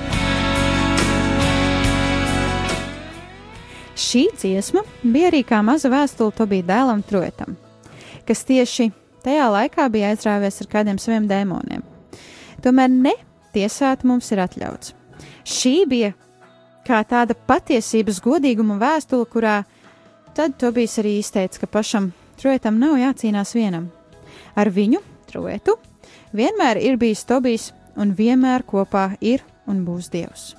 Šī 3.98 4.28
dziesma 4.38 4.84
bija 5.02 5.32
arī 5.32 5.40
kā 5.42 5.58
maza 5.66 5.90
vēstule 5.90 6.30
Tobija 6.38 6.68
dēlam 6.68 7.02
Troetam, 7.02 7.56
kas 8.28 8.44
tieši 8.46 8.92
tajā 9.26 9.48
laikā 9.50 9.88
bija 9.90 10.12
aizrāvies 10.12 10.60
ar 10.62 10.70
kādiem 10.70 11.02
saviem 11.02 11.26
dēmoniem. 11.26 11.82
Tomēr 12.62 12.94
ne 12.94 13.16
tiesāt 13.50 14.06
mums 14.06 14.30
ir 14.30 14.44
atļauts. 14.46 14.94
Šī 15.42 15.74
bija 15.90 16.12
kā 16.86 17.02
tāda 17.02 17.34
patiesības 17.34 18.22
godīguma 18.22 18.78
vēstule, 18.78 19.26
kurā 19.26 19.64
tad 20.38 20.54
Tobijs 20.62 21.00
arī 21.02 21.18
izteica, 21.24 21.64
ka 21.64 21.72
pašam 21.80 22.12
Troetam 22.38 22.78
nav 22.78 23.00
jācīnās 23.02 23.58
vienam. 23.58 23.90
Ar 24.54 24.70
viņu, 24.70 25.02
Troetu, 25.26 25.74
vienmēr 26.32 26.80
ir 26.82 26.98
bijis 27.00 27.24
Tobijs 27.28 27.70
un 27.98 28.14
vienmēr 28.18 28.64
kopā 28.66 29.10
ir 29.20 29.42
un 29.68 29.84
būs 29.86 30.10
Dievs. 30.12 30.52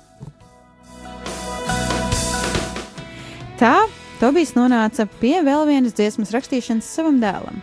Tā 3.60 3.76
Tobijs 4.20 4.54
nonāca 4.56 5.06
pie 5.20 5.38
vēl 5.44 5.66
vienas 5.68 5.96
dziesmas 5.96 6.32
rakstīšanas 6.34 6.88
savam 6.88 7.20
dēlam. 7.22 7.60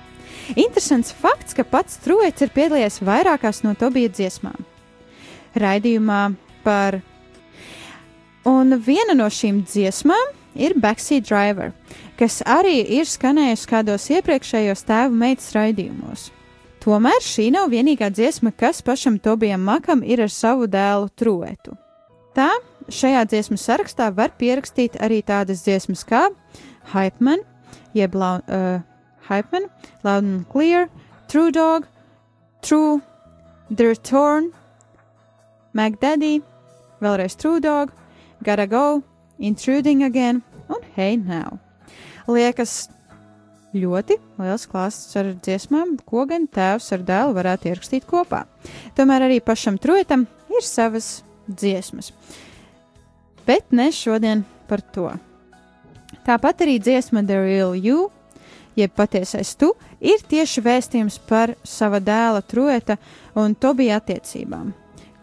Interesants 0.55 1.11
fakts, 1.13 1.53
ka 1.53 1.65
pats 1.67 1.99
Trojets 2.01 2.41
ir 2.45 2.53
piedalījies 2.55 3.01
vairākās 3.05 3.63
no 3.65 3.75
Tobija 3.77 4.09
dziesmām. 4.09 4.57
Raidījumā 5.57 6.21
par. 6.63 7.01
Un 8.47 8.77
viena 8.79 9.17
no 9.17 9.27
šīm 9.27 9.63
dziesmām 9.67 10.33
ir 10.55 10.77
Backseat 10.79 11.27
Driver, 11.27 11.73
kas 12.17 12.39
arī 12.47 12.79
ir 12.97 13.09
skanējusi 13.09 13.69
kādos 13.69 14.07
iepriekšējos 14.15 14.85
tēva 14.87 15.13
meitas 15.13 15.51
raidījumos. 15.57 16.29
Tomēr 16.83 17.23
šī 17.23 17.49
nav 17.51 17.71
vienīgā 17.73 18.09
dziesma, 18.13 18.53
kas 18.55 18.83
pašam 18.85 19.17
Tobijam 19.19 19.63
Makam 19.65 20.03
ir 20.05 20.21
ar 20.23 20.31
savu 20.31 20.67
dēlu 20.71 21.09
Troetu. 21.17 21.75
Tā 22.37 22.51
šajā 22.93 23.23
dziesmu 23.27 23.57
sarakstā 23.57 24.11
var 24.15 24.35
pierakstīt 24.37 24.99
arī 25.01 25.23
tādas 25.25 25.63
dziesmas 25.65 26.05
kā 26.07 26.27
Hypeman, 26.93 27.41
jeb 27.97 28.15
lau, 28.15 28.37
uh, 28.47 28.79
Hypeman, 29.27 29.67
Loud 30.03 30.23
and 30.23 30.49
Clear, 30.49 30.87
True 31.27 31.51
Dog, 31.51 31.87
True, 32.61 33.01
The 33.69 33.89
Return, 33.91 34.51
McDaddy, 35.73 36.41
vēlreiz 37.01 37.35
True 37.35 37.59
Dog, 37.59 37.91
Gotta 38.43 38.67
Go, 38.67 39.03
Intruding 39.39 40.03
Again 40.03 40.43
un 40.69 40.81
Hey 40.95 41.17
Now. 41.17 41.59
Liekas 42.27 42.89
ļoti 43.77 44.17
liels 44.41 44.65
klāsts 44.69 45.15
ar 45.19 45.31
dziesmām, 45.43 45.95
ko 46.05 46.25
gan 46.29 46.47
tēvs 46.49 46.89
ar 46.95 47.05
dēlu 47.07 47.35
varētu 47.37 47.71
ierakstīt 47.71 48.07
kopā. 48.09 48.43
Tomēr 48.97 49.27
arī 49.27 49.39
pašam 49.43 49.79
Troitam 49.81 50.25
ir 50.51 50.65
savas 50.65 51.21
dziesmas. 51.47 52.11
Bet 53.47 53.71
ne 53.71 53.89
šodien 53.95 54.43
par 54.67 54.83
to. 54.93 55.11
Tāpat 56.27 56.65
arī 56.65 56.77
dziesma 56.83 57.23
The 57.23 57.37
Real 57.43 57.77
You, 57.77 58.09
jeb 58.75 58.91
patiesais 58.95 59.53
tu, 59.59 59.71
ir 60.03 60.19
tieši 60.27 60.63
vēstījums 60.65 61.21
par 61.29 61.55
sava 61.63 62.01
dēla 62.03 62.43
Troita 62.43 62.99
un 63.39 63.55
Tobija 63.55 64.01
attiecībām 64.01 64.73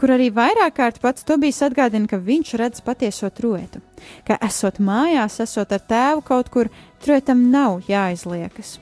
kur 0.05 0.13
arī 0.13 0.27
vairāk 0.37 0.75
kārt 0.77 0.99
pats 1.01 1.25
Tobijs 1.25 1.63
atgādina, 1.65 2.05
ka 2.05 2.19
viņš 2.21 2.49
redz 2.61 2.83
patieso 2.85 3.31
troetu, 3.33 3.81
ka 4.29 4.37
esot 4.45 4.77
mājās, 4.77 5.39
esot 5.41 5.73
ar 5.73 5.81
tēvu 5.81 6.21
kaut 6.29 6.51
kur, 6.53 6.69
troetam 7.01 7.47
nav 7.49 7.87
jāizliekas. 7.89 8.75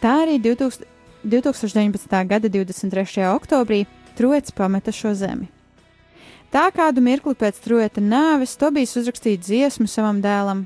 Tā 0.00 0.14
arī 0.22 0.38
2000, 0.40 0.88
2019. 1.28 2.16
gada 2.32 2.48
23. 2.48 3.28
oktobrī 3.34 3.82
troets 4.16 4.56
pameta 4.56 4.96
šo 4.96 5.12
zemi. 5.12 5.50
Tā 6.48 6.70
kādu 6.72 7.04
mirkli 7.04 7.36
pēc 7.36 7.60
troeta 7.60 8.00
nāves 8.00 8.56
Tobijs 8.56 8.96
uzrakstīja 8.96 9.44
dziesmu 9.44 9.84
savam 9.92 10.24
dēlam 10.24 10.64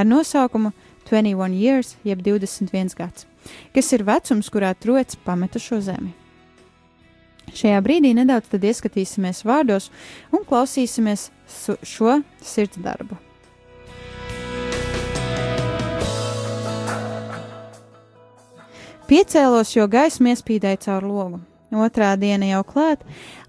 ar 0.00 0.08
nosaukumu 0.08 0.72
21 1.12 1.60
years, 1.60 1.98
jeb 2.08 2.24
21 2.24 2.96
gads, 2.96 3.28
kas 3.76 3.92
ir 3.92 4.08
vecums, 4.08 4.48
kurā 4.48 4.72
troets 4.72 5.20
pameta 5.28 5.60
šo 5.60 5.84
zemi. 5.84 6.23
Šajā 7.54 7.82
brīdī 7.86 8.10
nedaudz 8.18 8.50
ieskatīsimies 8.50 9.44
vārdos 9.46 9.90
un 10.34 10.42
klausīsimies 10.48 11.28
šo 11.86 12.18
sirds 12.42 12.80
darbu. 12.82 13.18
Piecēlos, 19.04 19.74
jo 19.76 19.84
gaisma 19.86 20.32
iespīdēja 20.32 20.80
caur 20.86 21.04
logu. 21.04 21.40
Otrā 21.74 22.14
diena 22.16 22.46
jau 22.48 22.62
klāt, 22.64 23.02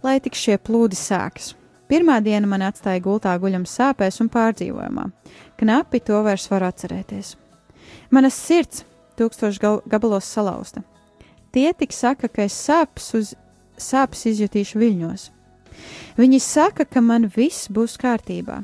lai 0.03 0.17
tik 0.19 0.35
šie 0.35 0.57
plūdi 0.59 0.97
sākas. 0.99 1.53
Pirmā 1.87 2.17
diena 2.25 2.49
man 2.49 2.65
atstāja 2.65 3.03
gultā 3.05 3.35
guļam 3.39 3.63
sāpēs 3.69 4.19
un 4.23 4.29
pārdzīvojumā. 4.33 5.05
Knapi 5.61 6.01
to 6.03 6.19
vairs 6.25 6.49
var 6.51 6.65
atcerēties. 6.67 7.35
Manas 8.11 8.35
sirds 8.35 8.83
tūkstoši 9.15 9.61
gabalos 9.87 10.27
salauzta. 10.27 10.83
Tie 11.55 11.69
tik 11.77 11.93
saka, 11.95 12.27
ka 12.27 12.43
es 12.49 12.57
sāpes 12.57 13.13
uz 13.15 13.33
sāpes 13.77 14.25
izjutīšu 14.31 14.79
viļņos. 14.81 15.29
Viņi 16.15 16.39
saka, 16.39 16.85
ka 16.85 17.01
man 17.03 17.27
viss 17.35 17.67
būs 17.67 17.97
kārtībā, 17.99 18.61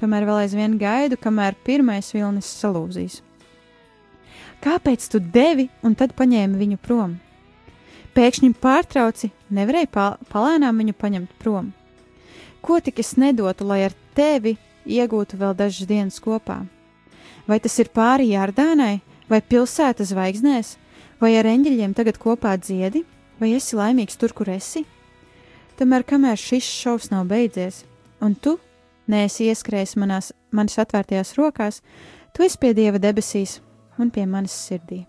tomēr 0.00 0.26
vēl 0.28 0.44
aizvien 0.44 0.78
gaidu, 0.80 1.18
kamēr 1.20 1.56
pirmais 1.66 2.10
vilnis 2.14 2.48
salūzīs. 2.62 3.20
Kāpēc 4.64 5.06
tu 5.12 5.20
devi 5.20 5.68
un 5.84 5.94
tad 5.94 6.14
paņēmi 6.16 6.56
viņu 6.56 6.80
prom? 6.80 7.18
Pēkšņi 8.14 8.54
pārtrauci, 8.62 9.32
nevarēja 9.52 9.90
pa 9.92 10.04
palēnām 10.30 10.78
viņu 10.80 10.94
paņemt 10.96 11.34
prom. 11.42 11.72
Ko 12.64 12.78
tik 12.80 13.02
es 13.02 13.16
nedotu, 13.20 13.66
lai 13.68 13.82
ar 13.84 13.96
tevi 14.16 14.54
iegūtu 14.86 15.36
vēl 15.40 15.52
dažas 15.58 15.88
dienas 15.90 16.20
kopā? 16.22 16.62
Vai 17.44 17.58
tas 17.60 17.76
ir 17.82 17.90
pāri 17.92 18.30
Jardānai, 18.30 19.02
vai 19.28 19.42
pilsētas 19.44 20.14
zvaigznēs, 20.14 20.76
vai 21.20 21.34
ar 21.36 21.48
eņģeļiem 21.50 21.92
tagad 21.92 22.16
kopā 22.22 22.54
dziedi? 22.56 23.04
Vai 23.40 23.54
esi 23.56 23.76
laimīgs 23.76 24.18
tur, 24.20 24.32
kur 24.36 24.48
esi? 24.52 24.84
Tomēr, 25.78 26.04
kamēr 26.06 26.38
šis 26.38 26.66
šovs 26.70 27.10
nav 27.10 27.26
beidzies, 27.30 27.82
un 28.22 28.36
tu 28.38 28.58
neesi 29.10 29.48
ieskrējis 29.50 29.96
manās, 29.98 30.30
manas 30.54 30.78
atvērtajās 30.78 31.34
rokās, 31.38 31.80
tu 32.32 32.46
esi 32.46 32.60
pie 32.62 32.70
Dieva 32.76 33.00
debesīs 33.02 33.58
un 33.98 34.12
pie 34.14 34.26
manas 34.30 34.54
sirdī. 34.54 35.02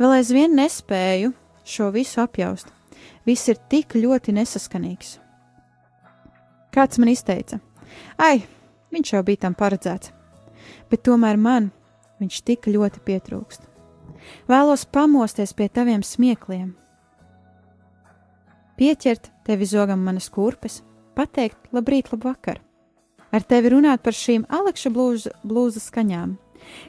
Vēl 0.00 0.16
aizvien 0.16 0.54
nespēju 0.58 1.32
šo 1.64 1.90
visu 1.94 2.22
apjaust. 2.24 2.72
Viss 3.28 3.48
ir 3.52 3.60
tik 3.70 3.94
ļoti 3.94 4.34
nesaskanīgs. 4.34 5.18
Kāds 6.74 6.98
man 6.98 7.10
izteica, 7.12 7.58
ai, 8.18 8.42
viņš 8.94 9.14
jau 9.14 9.22
bija 9.26 9.44
tam 9.46 9.56
paredzēts, 9.58 10.12
bet 10.90 11.04
tomēr 11.06 11.38
man 11.38 11.70
viņš 12.20 12.42
tik 12.46 12.70
ļoti 12.70 13.02
pietrūkst. 13.06 13.69
Vēlos 14.50 14.84
pamosties 14.84 15.52
pie 15.56 15.68
taviem 15.72 16.02
smiekliem, 16.06 16.74
pieķert 18.80 19.30
tevi 19.44 19.68
zogam 19.68 20.02
manas 20.04 20.30
kurpes, 20.32 20.80
pateikt 21.16 21.72
labrīt, 21.76 22.10
labvakar, 22.12 22.60
ar 23.32 23.44
tevi 23.44 23.74
runāt 23.74 24.02
par 24.04 24.16
šīm 24.16 24.46
alekša 24.48 24.92
blūza, 24.94 25.32
blūza 25.44 25.82
skaņām, 25.84 26.36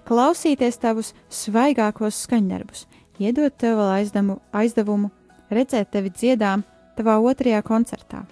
klausīties 0.08 0.80
tavus 0.82 1.14
svaigākos 1.32 2.24
skaņdarbus, 2.26 2.86
iedot 3.20 3.58
tev 3.60 3.80
vēl 3.80 3.96
aizdamu, 4.00 4.38
aizdevumu, 4.56 5.12
redzēt 5.52 5.92
tevi 5.96 6.14
dziedām 6.16 6.64
tavā 6.98 7.18
otrajā 7.20 7.62
koncertā. 7.66 8.24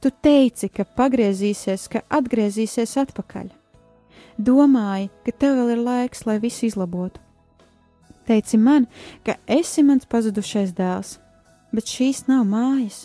Tu 0.00 0.10
teici, 0.24 0.68
ka 0.68 0.84
pagriezīsies, 0.84 1.86
ka 1.88 2.02
atgriezīsies 2.12 2.96
atpakaļ. 3.00 3.48
Domāji, 4.36 5.08
ka 5.24 5.32
tev 5.32 5.60
vēl 5.60 5.76
ir 5.76 5.84
laiks, 5.84 6.26
lai 6.28 6.40
visu 6.42 6.66
izlabotu. 6.68 7.23
Teici 8.24 8.56
man, 8.56 8.86
ka 9.24 9.36
esi 9.46 9.84
mans 9.84 10.06
pazudušais 10.08 10.72
dēls, 10.76 11.18
bet 11.74 11.90
šīs 11.90 12.24
nav 12.30 12.46
mājas. 12.48 13.04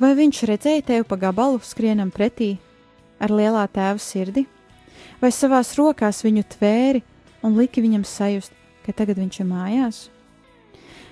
Vai 0.00 0.12
viņš 0.16 0.42
redzēja 0.48 0.84
tevi 0.90 1.06
pa 1.08 1.16
gabalu 1.20 1.60
skrienam 1.64 2.12
pretī 2.12 2.54
ar 3.20 3.32
lielā 3.32 3.66
tēva 3.72 4.00
sirdi, 4.00 4.46
vai 5.20 5.32
savās 5.32 5.72
rokās 5.78 6.22
viņu 6.24 6.44
tvēri 6.56 7.02
un 7.44 7.56
liki 7.56 7.84
viņam 7.84 8.04
sajust, 8.08 8.52
ka 8.84 8.92
tagad 8.96 9.20
viņš 9.20 9.40
ir 9.40 9.48
mājās? 9.48 10.02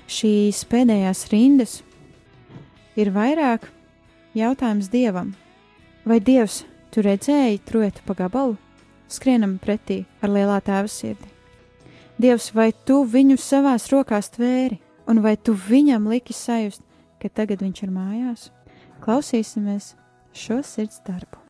Šīs 0.08 0.62
pēdējās 0.68 1.26
rindas 1.32 1.78
ir 2.96 3.12
vairāk 3.12 3.68
jautājums 4.36 4.88
dievam. 4.92 5.34
Vai 6.08 6.20
dievs 6.24 6.62
tu 6.92 7.04
redzēji 7.04 7.60
truetu 7.68 8.04
pa 8.04 8.16
gabalu, 8.16 8.56
skrienam 9.08 9.58
pretī 9.60 10.02
ar 10.24 10.32
lielā 10.32 10.60
tēva 10.64 10.88
sirdi? 10.88 11.37
Dievs, 12.18 12.50
vai 12.54 12.72
tu 12.84 13.04
viņu 13.06 13.38
savās 13.38 13.88
rokās 13.92 14.30
tvēri? 14.34 14.80
un 15.08 15.22
vai 15.24 15.36
tu 15.40 15.56
viņam 15.56 16.08
liki 16.12 16.36
sajust, 16.36 16.84
ka 17.18 17.32
tagad 17.32 17.64
viņš 17.64 17.82
ir 17.86 17.92
mājās? 17.92 18.48
Klausīsimies 19.02 19.94
šo 20.36 20.60
sirds 20.62 21.00
darbu. 21.06 21.40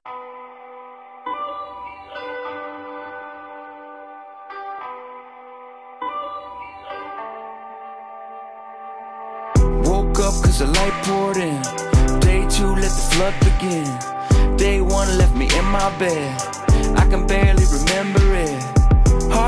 Up 9.88 10.14
cause 10.14 10.58
the 10.58 10.66
light 10.66 10.94
poured 11.04 11.38
in. 11.38 11.60
Day 12.20 12.46
two, 12.48 12.70
let 12.76 12.92
the 12.94 13.04
flood 13.10 13.34
begin. 13.42 14.56
Day 14.56 14.80
one 14.80 15.18
left 15.18 15.34
me 15.34 15.48
in 15.58 15.64
my 15.64 15.90
bed. 15.98 16.30
I 16.96 17.06
can 17.10 17.26
barely 17.26 17.64
remember. 17.72 18.27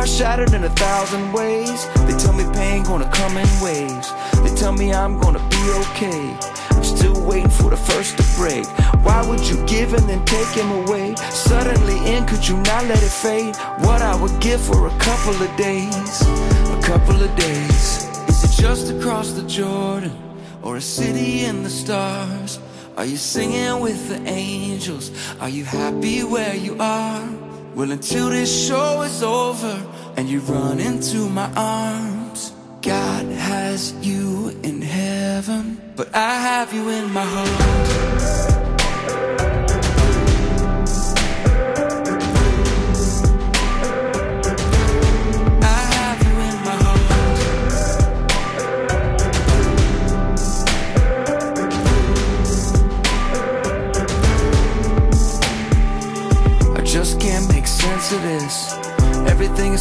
Heart 0.01 0.09
shattered 0.09 0.55
in 0.55 0.65
a 0.65 0.71
thousand 0.71 1.31
ways. 1.31 1.87
They 2.07 2.17
tell 2.17 2.33
me 2.33 2.45
pain 2.55 2.83
gonna 2.85 3.11
come 3.11 3.37
in 3.37 3.47
waves. 3.61 4.11
They 4.43 4.55
tell 4.55 4.73
me 4.73 4.95
I'm 4.95 5.21
gonna 5.21 5.47
be 5.51 5.63
okay. 5.83 6.35
I'm 6.71 6.83
still 6.83 7.23
waiting 7.27 7.51
for 7.51 7.69
the 7.69 7.77
first 7.77 8.17
to 8.17 8.25
break. 8.35 8.65
Why 9.05 9.23
would 9.29 9.47
you 9.47 9.63
give 9.67 9.93
and 9.93 10.09
then 10.09 10.25
take 10.25 10.49
him 10.57 10.71
away? 10.71 11.17
Suddenly 11.17 11.99
in, 12.11 12.25
could 12.25 12.49
you 12.49 12.57
not 12.63 12.87
let 12.87 13.03
it 13.03 13.11
fade? 13.11 13.55
What 13.85 14.01
I 14.01 14.17
would 14.17 14.41
give 14.41 14.63
for 14.63 14.87
a 14.87 14.99
couple 15.01 15.35
of 15.35 15.55
days, 15.59 16.23
a 16.23 16.81
couple 16.83 17.23
of 17.23 17.37
days. 17.37 18.09
Is 18.27 18.43
it 18.45 18.63
just 18.63 18.91
across 18.91 19.33
the 19.33 19.43
Jordan 19.43 20.17
or 20.63 20.77
a 20.77 20.81
city 20.81 21.45
in 21.45 21.63
the 21.63 21.69
stars? 21.69 22.59
Are 22.97 23.05
you 23.05 23.19
singing 23.19 23.81
with 23.81 24.09
the 24.09 24.27
angels? 24.27 25.11
Are 25.41 25.51
you 25.51 25.67
happy 25.67 26.25
where 26.25 26.57
you 26.57 26.79
are? 26.81 27.50
Well, 27.75 27.93
until 27.93 28.31
this 28.31 28.67
show 28.69 29.03
is 29.03 29.23
over 29.23 29.81
and 30.17 30.29
you 30.29 30.41
run 30.41 30.81
into 30.81 31.29
my 31.29 31.51
arms, 31.55 32.53
God 32.83 33.27
has 33.27 33.95
you 34.07 34.49
in 34.63 34.83
heaven, 34.83 35.81
but 35.97 36.15
I 36.15 36.35
have 36.41 36.75
you 36.75 36.89
in 36.89 37.13
my 37.13 37.25
heart. 37.25 38.50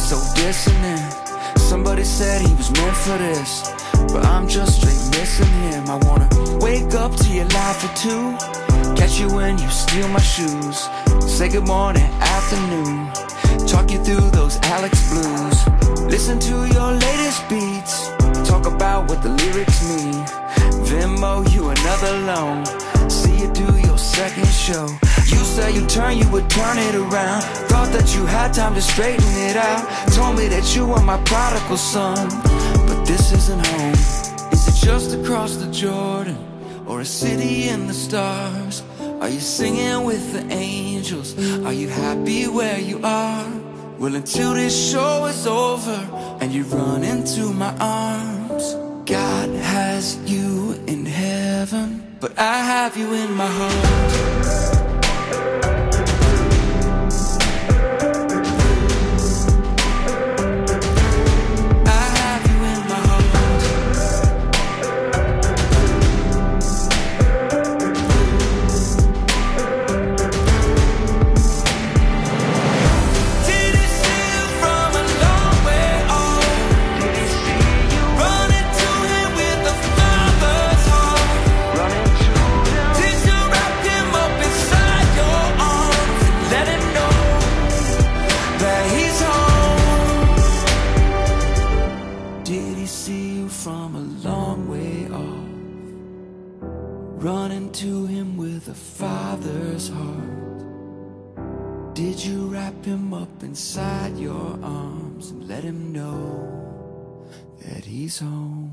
So 0.00 0.18
dissonant. 0.34 1.12
Somebody 1.58 2.04
said 2.04 2.40
he 2.40 2.52
was 2.54 2.70
meant 2.72 2.96
for 2.96 3.18
this, 3.18 3.70
but 4.12 4.24
I'm 4.24 4.48
just 4.48 4.80
straight 4.80 5.20
missing 5.20 5.52
him. 5.70 5.88
I 5.88 5.96
wanna 6.06 6.28
wake 6.60 6.94
up 6.94 7.14
to 7.16 7.28
your 7.32 7.44
life 7.46 7.84
at 7.84 7.94
two, 7.96 8.36
catch 8.96 9.20
you 9.20 9.28
when 9.28 9.58
you 9.58 9.68
steal 9.68 10.08
my 10.08 10.20
shoes. 10.20 10.88
Say 11.26 11.48
good 11.48 11.66
morning, 11.66 12.10
afternoon. 12.20 13.10
talk 13.66 13.90
you 13.92 14.02
through 14.02 14.30
those 14.30 14.58
Alex 14.76 14.94
blues. 15.10 15.56
Listen 16.10 16.38
to 16.40 16.56
your 16.74 16.90
latest 16.92 17.48
beats, 17.48 18.08
talk 18.48 18.66
about 18.66 19.08
what 19.08 19.22
the 19.22 19.28
lyrics 19.28 19.78
mean. 19.90 20.24
Venmo 20.88 21.32
you 21.52 21.68
another 21.68 22.12
loan, 22.30 22.64
see 23.08 23.36
you 23.42 23.48
do 23.52 23.68
your 23.86 23.98
second 23.98 24.48
show. 24.48 24.88
You 25.30 25.38
say 25.38 25.72
you 25.72 25.86
turn, 25.86 26.18
you 26.18 26.28
would 26.30 26.48
turn 26.50 26.78
it 26.78 26.94
around. 26.94 27.42
Thought 27.70 27.92
that 27.92 28.14
you 28.14 28.26
had 28.26 28.52
time 28.52 28.74
to 28.74 28.82
straighten 28.82 29.32
it 29.48 29.56
out. 29.56 29.86
Told 30.12 30.36
me 30.36 30.48
that 30.48 30.74
you 30.74 30.86
were 30.86 31.00
my 31.00 31.18
prodigal 31.24 31.76
son, 31.76 32.28
but 32.86 33.04
this 33.04 33.32
isn't 33.32 33.64
home. 33.66 33.92
Is 34.52 34.68
it 34.68 34.86
just 34.86 35.14
across 35.14 35.56
the 35.56 35.70
Jordan 35.70 36.38
or 36.86 37.00
a 37.00 37.04
city 37.04 37.68
in 37.68 37.86
the 37.86 37.94
stars? 37.94 38.82
Are 39.20 39.28
you 39.28 39.40
singing 39.40 40.04
with 40.04 40.32
the 40.32 40.42
angels? 40.52 41.38
Are 41.64 41.72
you 41.72 41.88
happy 41.88 42.48
where 42.48 42.80
you 42.80 43.00
are? 43.04 43.46
Well, 43.98 44.14
until 44.14 44.54
this 44.54 44.74
show 44.90 45.26
is 45.26 45.46
over 45.46 45.98
and 46.40 46.50
you 46.52 46.64
run 46.64 47.04
into 47.04 47.52
my 47.52 47.76
arms, 47.78 48.74
God 49.04 49.50
has 49.50 50.18
you 50.24 50.72
in 50.86 51.04
heaven, 51.04 52.16
but 52.18 52.38
I 52.38 52.58
have 52.64 52.96
you 52.96 53.12
in 53.12 53.34
my 53.34 53.46
heart. 53.46 54.69
See 93.00 93.36
you 93.36 93.48
from 93.48 93.96
a 93.96 94.28
long 94.28 94.68
way 94.68 95.08
off? 95.08 95.48
Running 97.24 97.72
to 97.72 98.04
him 98.04 98.36
with 98.36 98.68
a 98.68 98.74
father's 98.74 99.88
heart. 99.88 100.60
Did 101.94 102.22
you 102.22 102.48
wrap 102.48 102.84
him 102.84 103.14
up 103.14 103.42
inside 103.42 104.18
your 104.18 104.58
arms 104.62 105.30
and 105.30 105.48
let 105.48 105.64
him 105.64 105.92
know 105.94 107.32
that 107.64 107.86
he's 107.86 108.18
home? 108.18 108.69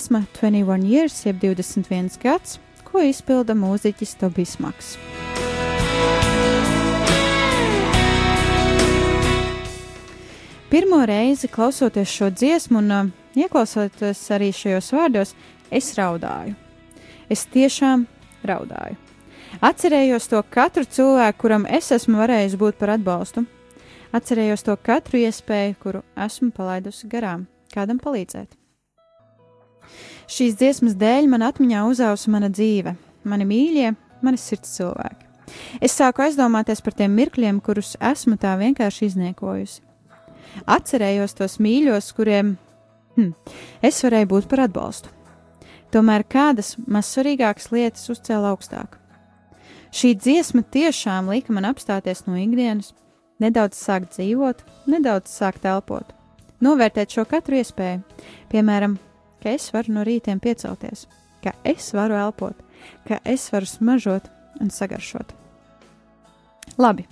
Dziesma 0.00 0.22
21 0.40 0.84
years, 0.88 1.26
jeb 1.26 1.36
21 1.42 2.14
gads, 2.22 2.54
ko 2.88 3.02
izpilda 3.04 3.52
mūziķis 3.52 4.14
Tobijs 4.16 4.54
Maks. 4.56 4.94
Pirmo 10.72 11.02
reizi 11.04 11.50
klausoties 11.52 12.08
šo 12.08 12.30
dziesmu 12.32 12.80
un 12.80 12.94
uh, 12.96 13.10
ieklausoties 13.36 14.22
arī 14.32 14.48
šajos 14.56 14.88
vārdos, 14.96 15.34
es 15.68 15.90
raudāju. 15.98 16.54
Es 17.28 17.42
tiešām 17.52 18.06
raudāju. 18.48 18.96
Atcerējos 19.60 20.30
to 20.32 20.40
katru 20.48 20.86
cilvēku, 20.88 21.42
kuram 21.42 21.66
es 21.68 21.92
esmu 21.92 22.22
varējis 22.22 22.56
būt 22.56 22.80
par 22.80 22.94
atbalstu. 22.94 23.44
Atcerējos 24.16 24.64
to 24.64 24.78
katru 24.80 25.20
iespēju, 25.26 25.76
kuru 25.84 26.02
esmu 26.16 26.48
palaidusi 26.56 27.12
garām, 27.12 27.44
kādam 27.76 28.00
palīdzēt. 28.00 28.59
Šīs 30.30 30.56
dziesmas 30.60 30.94
dēļ 30.98 31.26
man 31.30 31.42
atmiņā 31.46 31.82
uzausa 31.90 32.30
mana 32.30 32.50
dzīve, 32.52 32.94
mani 33.26 33.46
mīļie, 33.48 33.94
mani 34.22 34.38
sirds 34.40 34.76
cilvēki. 34.76 35.26
Es 35.82 35.96
sāku 35.98 36.22
aizdomāties 36.24 36.82
par 36.84 36.94
tiem 36.94 37.14
mirkļiem, 37.18 37.58
kurus 37.64 37.96
esmu 37.98 38.36
tā 38.40 38.54
vienkārši 38.60 39.08
izniekojusi. 39.08 39.80
Atcerējos 40.70 41.34
tos 41.38 41.58
mīļos, 41.62 42.12
kuriem 42.14 42.54
hm, 43.16 43.32
es 43.82 44.00
varēju 44.04 44.30
būt 44.30 44.48
par 44.50 44.66
atbalstu. 44.66 45.10
Tomēr 45.90 46.22
kādas 46.30 46.76
mazsvarīgākas 46.86 47.70
lietas 47.74 48.06
uzcēla 48.12 48.52
augstāk. 48.54 48.96
Šī 49.90 50.14
dziesma 50.14 50.62
tiešām 50.62 51.32
lika 51.32 51.54
man 51.54 51.66
apstāties 51.66 52.22
no 52.28 52.36
ikdienas, 52.38 52.92
nedaudz 53.42 53.78
sākt 53.78 54.14
dzīvot, 54.14 54.62
nedaudz 54.90 55.32
sākt 55.34 55.66
elpot, 55.66 56.12
novērtēt 56.62 57.16
šo 57.16 57.24
katru 57.26 57.58
iespēju, 57.58 58.04
piemēram, 58.52 59.00
ka 59.42 59.54
es 59.56 59.70
varu 59.74 59.96
no 59.96 60.04
rītiem 60.06 60.40
piecelties, 60.42 61.06
ka 61.44 61.54
es 61.64 61.92
varu 61.96 62.18
elpot, 62.20 62.56
ka 63.08 63.20
es 63.24 63.48
varu 63.52 63.68
smaržot 63.68 64.30
un 64.60 64.72
sagaršot. 64.72 65.36
Labi, 66.80 67.04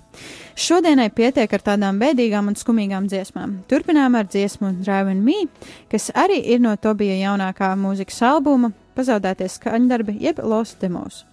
šodienai 0.56 1.08
pietiek 1.12 1.52
ar 1.52 1.62
tādām 1.64 1.98
bēdīgām 2.00 2.46
un 2.48 2.56
skumīgām 2.56 3.08
dziesmām. 3.10 3.58
Turpinām 3.68 4.14
ar 4.16 4.28
dziesmu 4.30 4.78
Drive 4.84 5.12
and 5.12 5.24
Me, 5.26 5.48
kas 5.90 6.10
arī 6.14 6.38
ir 6.54 6.62
no 6.62 6.76
Tobija 6.76 7.18
jaunākā 7.18 7.72
mūzikas 7.76 8.22
albuma 8.30 8.72
Pazaudēties 8.98 9.58
skaņdarbi 9.58 10.16
jeb 10.24 10.40
Los 10.42 10.72
Demos. 10.80 11.24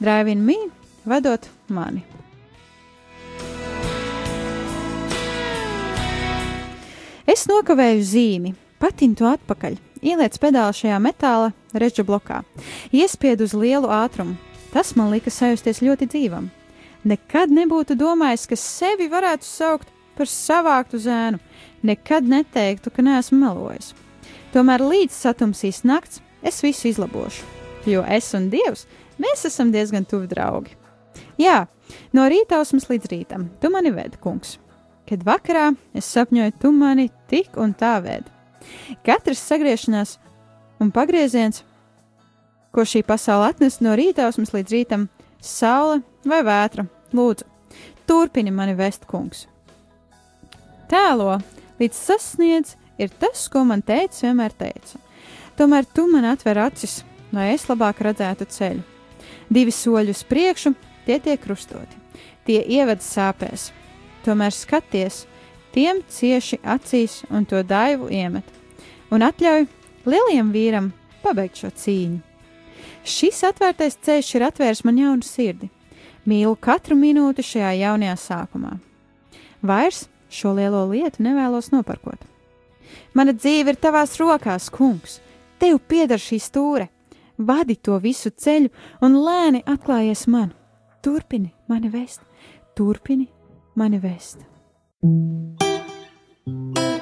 Drive 0.00 0.34
and 0.34 0.44
Me 0.46 0.58
vadot 1.06 1.48
mani. 1.68 2.04
Es 7.24 7.46
nokavēju 7.48 8.04
zīmi, 8.04 8.52
patinu 8.84 9.16
to 9.16 9.28
atpakaļ, 9.30 9.78
ieliec 10.04 10.36
pedāli 10.40 10.76
šajā 10.76 10.98
metāla 11.00 11.52
reģa 11.72 12.04
blokā, 12.04 12.42
iespiedu 12.92 13.46
uz 13.48 13.54
lielu 13.56 13.88
ātrumu. 13.88 14.36
Tas 14.74 14.92
man 14.98 15.12
lika 15.14 15.30
sajusties 15.32 15.80
ļoti 15.86 16.08
dzīvam. 16.10 16.50
Nekad 17.08 17.52
nebūtu 17.54 17.96
domājis, 17.96 18.48
ka 18.50 18.58
sevi 18.58 19.06
varētu 19.12 19.46
saukt 19.46 19.92
par 20.18 20.28
savāktu 20.30 20.98
zēnu, 21.00 21.40
nekad 21.86 22.26
neteiktu, 22.28 22.90
ka 22.90 23.04
neesmu 23.04 23.38
melojis. 23.40 23.92
Tomēr 24.54 24.84
līdz 24.84 25.14
satumsīs 25.14 25.82
nakts, 25.86 26.20
es 26.42 26.60
visu 26.64 26.90
izlabošu, 26.90 27.46
jo 27.88 28.04
es 28.04 28.32
un 28.36 28.50
Dievs, 28.52 28.84
mēs 29.20 29.46
esam 29.48 29.72
diezgan 29.74 30.06
tuvi 30.08 30.28
draugi. 30.30 30.76
Jā, 31.40 31.64
no 32.12 32.28
rītausmas 32.30 32.90
līdz 32.90 33.10
rītam, 33.12 33.48
tu 33.62 33.70
mani 33.72 33.94
vedi, 33.94 34.20
kungs. 34.20 34.58
Kad 35.08 35.24
vakarā 35.26 35.70
es 35.94 36.08
sapņoju, 36.08 36.58
tu 36.60 36.72
mani 36.72 37.10
tik 37.30 37.58
un 37.60 37.76
tā 37.78 37.96
vedi. 38.04 38.33
Katrs 39.06 39.42
sagriešanās 39.44 40.18
un 40.82 40.90
pagrieziens, 40.94 41.62
ko 42.74 42.84
šī 42.86 43.04
pasaule 43.06 43.52
atnes 43.52 43.80
no 43.84 43.94
rītausmas 43.96 44.54
līdz 44.54 44.74
rītam, 44.74 45.08
saule 45.40 46.02
vai 46.26 46.42
vētra, 46.46 46.86
lūdzu, 47.14 47.46
turpini 48.08 48.52
mani 48.54 48.74
vest, 48.78 49.06
kungs. 49.10 49.46
Tēlo, 50.90 51.38
līdz 51.80 51.98
sasniedz, 51.98 52.74
ir 52.98 53.12
tas, 53.20 53.46
ko 53.48 53.64
man 53.68 53.82
teica 53.82 54.26
vienmēr 54.26 54.54
teica. 54.58 55.00
Tomēr 55.58 55.86
tu 55.86 56.06
man 56.10 56.26
atver 56.26 56.58
acis, 56.64 57.02
lai 57.34 57.52
es 57.54 57.68
labāk 57.70 58.02
redzētu 58.02 58.46
ceļu. 58.50 58.82
Divi 59.54 59.72
soļi 59.74 60.14
uz 60.14 60.24
priekšu, 60.26 60.74
tie 61.06 61.20
tiek 61.22 61.40
krustoti, 61.40 62.00
tie 62.46 62.60
ieved 62.76 63.02
sāpēs. 63.04 63.70
Tomēr 64.24 64.54
skaties, 64.56 65.24
tiem 65.74 66.00
cieši 66.10 66.60
acīs 66.64 67.22
un 67.30 67.46
to 67.48 67.60
daivu 67.62 68.08
iemet, 68.12 68.46
un 69.14 69.22
atļauj 69.22 69.66
lielajam 70.10 70.50
vīram 70.54 70.90
pabeigt 71.22 71.62
šo 71.62 71.70
cīņu. 71.70 72.20
Šis 73.04 73.42
atvērtais 73.46 73.98
ceļš 74.04 74.30
ir 74.36 74.46
atvērs 74.48 74.84
man 74.84 74.98
jaunu 74.98 75.26
sirdi. 75.26 75.70
Mīlu 76.24 76.56
katru 76.56 76.96
minūti 76.96 77.44
šajā 77.44 77.74
jaunajā 77.82 78.14
sākumā. 78.20 78.78
Vairs 79.64 80.06
šo 80.32 80.54
lielo 80.56 80.86
lietu 80.90 81.22
nevēlos 81.24 81.70
noparkot. 81.72 82.18
Mana 83.14 83.34
dzīve 83.36 83.74
ir 83.74 83.80
tavās 83.80 84.16
rokās, 84.20 84.70
kungs. 84.72 85.20
Tev 85.60 85.78
pieder 85.88 86.20
šī 86.20 86.40
stūre. 86.42 86.88
Vadi 87.38 87.76
to 87.76 87.98
visu 88.00 88.30
ceļu 88.30 88.70
un 89.04 89.18
lēni 89.20 89.64
atklājies 89.66 90.26
man. 90.30 90.52
Turpini 91.04 91.52
mani 91.68 91.90
vest, 91.92 92.22
turpini 92.76 93.28
mani 93.76 94.00
vest. 94.00 94.38
I 96.46 96.93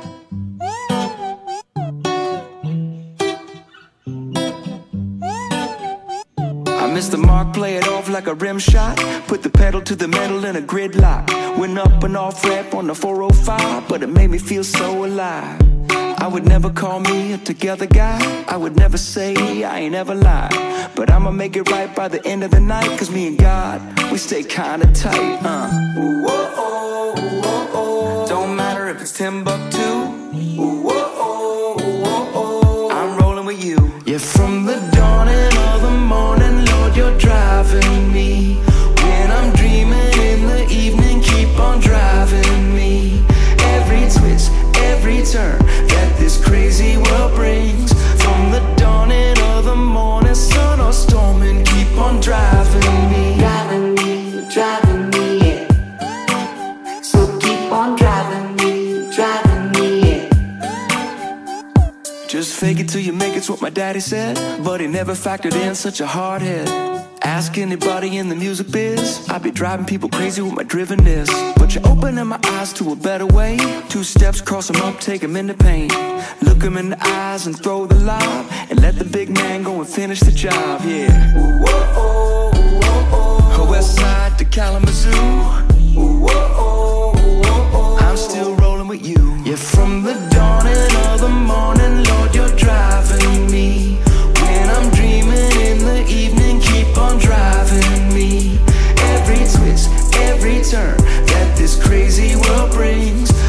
missed 6.93 7.13
the 7.13 7.19
mark, 7.19 7.55
play 7.55 7.77
it 7.77 7.89
off 7.89 8.09
like 8.09 8.27
a 8.27 8.35
rim 8.35 8.59
shot. 8.59 8.97
Put 9.27 9.43
the 9.43 9.51
pedal 9.51 9.81
to 9.83 9.97
the 9.97 10.09
metal 10.09 10.45
in 10.45 10.57
a 10.57 10.61
gridlock. 10.61 11.25
Went 11.59 11.79
up 11.79 12.05
and 12.05 12.17
off 12.17 12.45
rap 12.45 12.75
on 12.75 12.87
the 12.87 12.95
405, 12.95 13.89
but 13.89 14.03
it 14.03 14.09
made 14.09 14.31
me 14.31 14.39
feel 14.39 14.65
so 14.65 15.05
alive. 15.05 15.61
I 15.91 16.29
would 16.29 16.47
never 16.47 16.71
call 16.71 17.01
me 17.01 17.33
a 17.33 17.39
together 17.39 17.87
guy. 17.87 18.45
I 18.47 18.57
would 18.57 18.77
never 18.77 18.97
say 18.97 19.65
I 19.65 19.81
ain't 19.81 19.95
ever 19.95 20.15
lied. 20.15 20.55
But 20.95 21.11
I'ma 21.11 21.31
make 21.31 21.57
it 21.57 21.69
right 21.71 21.93
by 21.95 22.09
the 22.09 22.25
end 22.27 22.45
of 22.45 22.51
the 22.51 22.61
night. 22.61 22.97
Cause 22.99 23.11
me 23.11 23.27
and 23.27 23.39
God, 23.39 23.81
we 24.13 24.19
stay 24.19 24.45
kinda 24.45 24.93
tight. 24.93 25.39
Uh. 25.43 25.71
Oh, 25.97 26.55
oh, 26.57 27.71
oh. 27.75 28.27
Don't 28.29 28.55
matter 28.55 28.89
if 28.89 29.01
it's 29.01 29.13
Timbuktu. 29.13 29.72
Ooh, 29.72 29.72
turn 45.33 45.59
that 45.89 46.15
this 46.19 46.37
crazy 46.45 46.99
world 46.99 47.35
brings. 47.35 47.91
From 48.23 48.51
the 48.51 48.61
dawning 48.77 49.39
of 49.55 49.65
the 49.65 49.75
morning, 49.75 50.35
sun 50.35 50.79
or 50.79 50.93
storming, 50.93 51.65
keep 51.65 51.91
on 51.97 52.21
driving 52.21 53.11
me. 53.11 53.39
driving 53.39 53.95
me, 53.95 54.47
driving 54.53 55.09
me, 55.11 55.27
yeah. 55.39 57.01
So 57.01 57.39
keep 57.39 57.73
on 57.73 57.97
driving 57.97 58.57
me, 58.57 59.11
driving 59.17 59.73
me, 59.73 59.89
yeah. 60.07 60.29
Just 62.29 62.55
fake 62.61 62.81
it 62.81 62.91
till 62.91 63.01
you 63.01 63.15
make 63.15 63.35
it's 63.35 63.49
what 63.49 63.63
my 63.63 63.71
daddy 63.71 64.01
said. 64.01 64.37
But 64.63 64.83
he 64.83 64.87
never 64.87 65.13
factored 65.13 65.55
in 65.55 65.75
such 65.75 66.01
a 66.03 66.07
hard 66.07 66.43
head. 66.43 66.92
Ask 67.25 67.57
anybody 67.57 68.19
in 68.19 68.29
the 68.29 68.35
music 68.35 68.71
biz. 68.73 69.29
I 69.29 69.39
be 69.39 69.53
driving 69.53 69.87
people 69.87 70.09
crazy 70.09 70.43
with 70.43 70.55
my 70.55 70.65
drivenness. 70.65 71.29
But 71.57 71.75
you're 71.75 71.87
opening 71.87 72.27
my 72.27 72.41
eyes 72.45 72.73
to 72.75 72.93
a 72.93 72.97
better 72.97 73.27
way. 73.27 73.59
Two 73.89 74.03
steps, 74.03 74.41
cross 74.41 74.69
them 74.69 74.83
up, 74.83 74.99
take 75.01 75.21
them 75.21 75.37
into 75.37 75.55
pain. 75.55 75.89
Look 76.43 76.59
them 76.59 76.77
in 76.77 76.91
the 76.91 77.07
eyes 77.07 77.47
and 77.47 77.57
throw 77.57 77.87
the 77.87 77.95
lob. 77.97 78.47
And 78.71 78.81
let 78.81 78.97
the 78.97 79.05
big 79.05 79.31
man 79.31 79.63
go 79.63 79.79
and 79.79 79.89
finish 79.89 80.21
the 80.21 80.33
job, 80.33 80.81
yeah. 80.85 81.39
Ooh, 81.39 81.65
oh, 81.65 81.93
oh, 81.97 82.51
oh, 83.13 83.67
oh. 83.67 83.71
West 83.71 83.97
side 83.97 84.37
to 84.39 84.45
Kalamazoo. 84.45 85.11
Ooh, 85.11 86.27
oh, 86.27 86.31
oh, 86.31 87.13
oh, 87.17 87.71
oh. 87.73 87.99
I'm 88.01 88.17
still 88.17 88.57
rolling 88.57 88.89
with 88.89 89.07
you. 89.07 89.41
Yeah, 89.45 89.57
from 89.57 90.03
the 90.03 90.15
dawning 90.31 90.97
of 91.07 91.21
the 91.21 91.29
morning, 91.29 92.05
Lord, 92.05 92.35
you're 92.35 92.57
driving 92.57 93.51
me. 93.51 93.92
Keep 96.93 96.99
on 97.03 97.19
driving 97.19 98.15
me. 98.15 98.59
Every 99.15 99.37
twist, 99.37 99.91
every 100.17 100.63
turn 100.63 100.97
that 101.27 101.55
this 101.57 101.83
crazy 101.83 102.37
world 102.37 102.73
brings. 102.73 103.42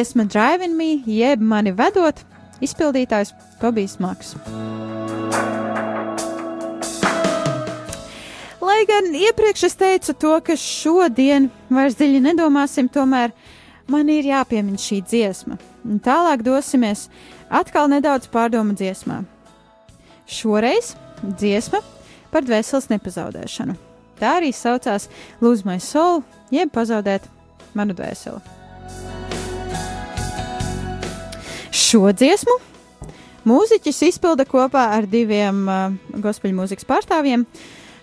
Dziesma 0.00 0.24
Driving 0.24 0.76
Me, 0.76 1.02
jeb 1.04 1.42
mani 1.44 1.74
vedot, 1.76 2.16
izpildītājs 2.64 3.34
Tobijs 3.60 3.98
Maks. 4.00 4.30
Lai 8.64 8.78
gan 8.88 9.10
iepriekš 9.12 9.66
es 9.68 9.76
teicu 9.76 10.14
to, 10.16 10.30
ka 10.40 10.54
šodien 10.56 11.50
vairs 11.68 11.98
dziļi 11.98 12.22
nedomāsim, 12.30 12.88
tomēr 12.88 13.34
man 13.92 14.08
ir 14.08 14.30
jāpiemina 14.30 14.80
šī 14.80 15.02
dziesma. 15.04 15.58
Un 15.84 16.00
tālāk 16.00 16.46
dosimies 16.46 17.10
atkal 17.52 17.90
nedaudz 17.92 18.30
pārdomu 18.32 18.72
dziesmā. 18.80 19.18
Šoreiz 20.24 20.94
dziesma 21.26 21.82
par 22.32 22.48
dvēseles 22.48 22.88
nepazaudēšanu. 22.94 23.76
Tā 24.16 24.38
arī 24.38 24.48
saucās 24.56 25.10
My 25.44 25.76
Soul, 25.76 26.24
jeb 26.48 26.72
pazaudēt 26.72 27.28
manu 27.76 27.92
dvēseli. 27.92 28.40
Šo 31.90 32.06
dziesmu 32.14 32.52
mūziķis 33.50 33.96
izpilda 34.06 34.44
kopā 34.46 34.84
ar 34.94 35.08
diviem 35.10 35.64
uh, 35.66 35.96
gospel 36.22 36.52
mūzikas 36.54 36.86
pārstāvjiem, 36.86 37.42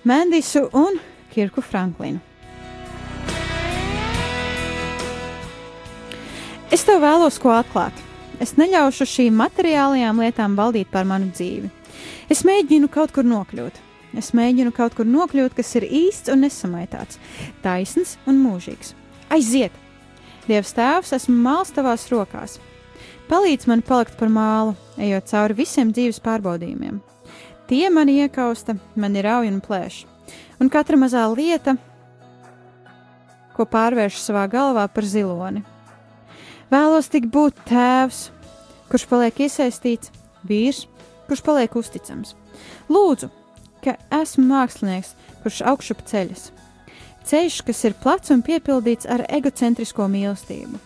Mendisu 0.04 0.66
un 0.76 0.98
Kirku 1.32 1.64
Franklinu. 1.64 2.20
Es 6.68 6.84
tev 6.84 7.00
vēlos 7.06 7.40
ko 7.40 7.56
atklāt. 7.56 7.96
Es 8.44 8.58
neļaušu 8.60 9.08
šīm 9.08 9.40
materiālajām 9.40 10.20
lietām 10.20 10.60
valdīt 10.60 10.92
par 10.92 11.08
manu 11.08 11.32
dzīvi. 11.32 11.72
Es 12.28 12.44
mēģinu 12.44 12.92
kaut 12.92 13.16
kur 13.16 13.24
nokļūt. 13.24 13.80
Es 14.20 14.34
mēģinu 14.36 14.76
kaut 14.76 15.00
kur 15.00 15.08
nokļūt, 15.08 15.56
kas 15.56 15.78
ir 15.80 15.88
īsts 15.88 16.34
un 16.34 16.44
nesamaitāts, 16.44 17.24
taisns 17.64 18.18
un 18.28 18.44
mūžīgs. 18.44 18.98
Aiziet! 19.32 19.72
Dievs 20.50 20.76
Tēvs, 20.76 21.16
esmu 21.22 21.40
māls 21.40 21.72
tavās 21.72 22.12
rokās. 22.12 22.60
Palīdz 23.28 23.68
man 23.68 23.82
palikt 23.84 24.16
par 24.16 24.30
mālu, 24.32 24.72
ejot 24.96 25.26
cauri 25.28 25.58
visiem 25.58 25.90
dzīves 25.92 26.22
pārbaudījumiem. 26.24 27.02
Tie 27.68 27.90
mani 27.92 28.22
iekausta, 28.24 28.78
mani 28.96 29.20
rauj 29.26 29.50
un 29.52 29.58
plēš, 29.60 30.06
un 30.64 30.70
katra 30.72 30.96
mazā 30.96 31.26
lieta, 31.34 31.74
ko 33.58 33.66
pārvērš 33.68 34.22
savā 34.24 34.46
galvā 34.48 34.86
par 34.88 35.04
ziloni. 35.04 35.66
Vēlos 36.72 37.12
tik 37.12 37.28
būt 37.34 37.60
tēvs, 37.68 38.30
kurš 38.88 39.08
paliek 39.12 39.44
iesaistīts, 39.44 40.14
vīrs, 40.48 40.86
kurš 41.28 41.44
paliek 41.44 41.76
uzticams. 41.76 42.32
Lūdzu, 42.88 43.28
ka 43.84 43.98
esmu 44.22 44.46
mākslinieks, 44.54 45.12
kurš 45.44 45.60
augšup 45.68 46.06
ceļas. 46.08 46.48
Ceļš, 47.28 47.60
kas 47.68 47.84
ir 47.90 48.00
plats 48.00 48.32
un 48.32 48.40
piepildīts 48.40 49.10
ar 49.12 49.26
egocentrisko 49.28 50.08
mīlestību. 50.16 50.80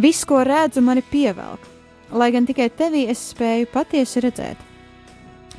Viss, 0.00 0.24
ko 0.24 0.40
redzu, 0.48 0.80
mani 0.80 1.04
pievelk, 1.04 1.68
lai 2.12 2.30
gan 2.34 2.46
tikai 2.46 2.68
tevī 2.76 3.06
es 3.10 3.22
spēju 3.32 3.70
patiesi 3.72 4.22
redzēt. 4.24 4.60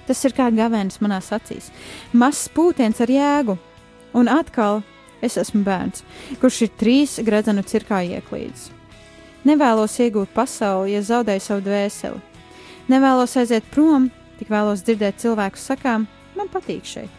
Tas 0.08 0.20
ir 0.28 0.36
kā 0.36 0.49
gavēnis 0.51 0.99
manās 1.04 1.32
acīs, 1.36 1.70
mazs 2.12 2.49
pūtiens 2.51 2.99
ar 3.04 3.12
jēgu, 3.12 3.58
un 4.20 4.30
atkal 4.32 4.82
es 5.24 5.38
esmu 5.39 5.64
bērns, 5.64 6.04
kurš 6.41 6.66
ir 6.66 6.74
trīs 6.80 7.18
gredzenu 7.24 7.64
cirkā 7.64 8.01
ieklīdis. 8.18 8.70
Nevēlos 9.47 9.95
iegūt 9.99 10.32
pasauli, 10.36 10.93
ja 10.95 11.01
zaudēju 11.04 11.43
savu 11.43 11.64
dvēseli. 11.66 12.20
Nevēlos 12.91 13.36
aiziet 13.39 13.66
prom, 13.72 14.10
tik 14.39 14.51
vēlos 14.51 14.84
dzirdēt 14.84 15.20
cilvēku 15.24 15.60
sakām, 15.60 16.08
man 16.36 16.51
patīk 16.51 16.88
šeit. 16.88 17.12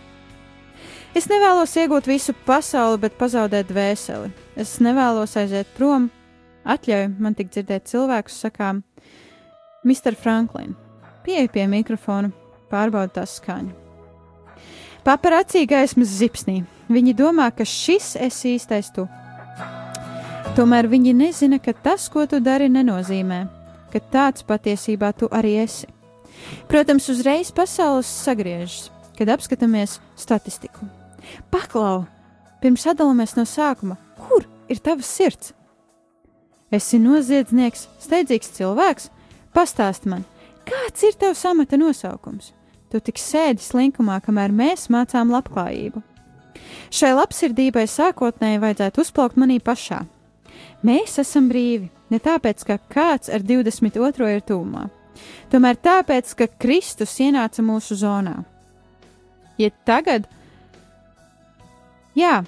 Es 1.15 1.29
nevēlos 1.31 1.73
iegūt 1.79 2.09
visu 2.11 2.35
pasauli, 2.47 2.99
bet 3.05 3.17
pazaudēt 3.21 3.69
dvēseli. 3.71 4.33
Es 4.61 4.77
nevēlos 4.83 5.37
aiziet 5.41 5.69
prom, 5.77 6.09
atļauj 6.65 7.07
man 7.23 7.37
tik 7.39 7.53
dzirdēt 7.55 7.87
cilvēkus 7.93 8.41
sakām, 8.47 8.83
Mr. 9.85 10.17
Franklin, 10.17 10.73
pieeja 11.25 11.49
pie 11.53 11.67
mikrofona, 11.69 12.31
pārbauda 12.73 13.21
tās 13.21 13.37
skaņu. 13.39 13.75
Paparacī 15.05 15.67
gaismas 15.69 16.15
zipsnī. 16.17 16.63
Viņi 16.89 17.13
domā, 17.17 17.51
ka 17.53 17.67
šis 17.69 18.15
esi 18.17 18.55
īstais 18.57 18.89
tu. 18.97 19.05
Tomēr 20.57 20.89
viņi 20.89 21.13
nezina, 21.17 21.59
ka 21.61 21.75
tas, 21.77 22.07
ko 22.09 22.25
tu 22.29 22.41
dari, 22.41 22.71
nenozīmē, 22.73 23.43
ka 23.93 24.01
tāds 24.13 24.45
patiesībā 24.49 25.13
tu 25.13 25.29
arī 25.29 25.59
esi. 25.65 25.91
Protams, 26.69 27.11
uzreiz 27.13 27.53
pasaules 27.53 28.09
sagriežas, 28.09 28.89
kad 29.19 29.29
apskatāmies 29.37 29.99
statistiku. 30.17 30.89
Paklau, 31.53 32.07
pirms 32.65 32.85
sadalāmies 32.89 33.37
no 33.37 33.45
sākuma, 33.49 33.99
kur 34.17 34.49
ir 34.73 34.81
tavs 34.81 35.13
sirds? 35.13 35.53
Esi 36.73 36.97
noziedznieks, 36.99 37.89
steidzīgs 38.03 38.57
cilvēks? 38.57 39.11
Pastāst 39.55 40.09
man, 40.11 40.25
kāds 40.67 41.05
ir 41.07 41.15
tavs 41.15 41.45
amata 41.47 41.79
nosaukums? 41.79 42.51
Tu 42.91 42.99
tik 43.03 43.21
sēdi 43.23 43.63
slinkumā, 43.63 44.17
kamēr 44.25 44.51
mēs 44.55 44.89
mācām 44.91 45.31
labklājību. 45.31 46.03
Šai 46.95 47.13
labsirdībai 47.15 47.85
sākotnēji 47.91 48.63
vajadzētu 48.63 49.03
uzplaukt 49.03 49.39
manī 49.39 49.61
pašā. 49.63 50.01
Mēs 50.87 51.21
esam 51.23 51.47
brīvi 51.51 51.89
ne 52.11 52.21
tāpēc, 52.23 52.67
ka 52.67 52.79
kāds 52.91 53.31
ar 53.31 53.47
22. 53.47 54.29
ir 54.35 54.43
tūmā, 54.47 54.89
tomēr 55.55 55.79
tāpēc, 55.79 56.35
ka 56.39 56.51
Kristus 56.61 57.15
ienāca 57.23 57.63
mūsu 57.63 57.97
zonā. 57.99 58.41
Ja 59.59 59.71
tagad, 59.87 60.27
jā, 62.19 62.43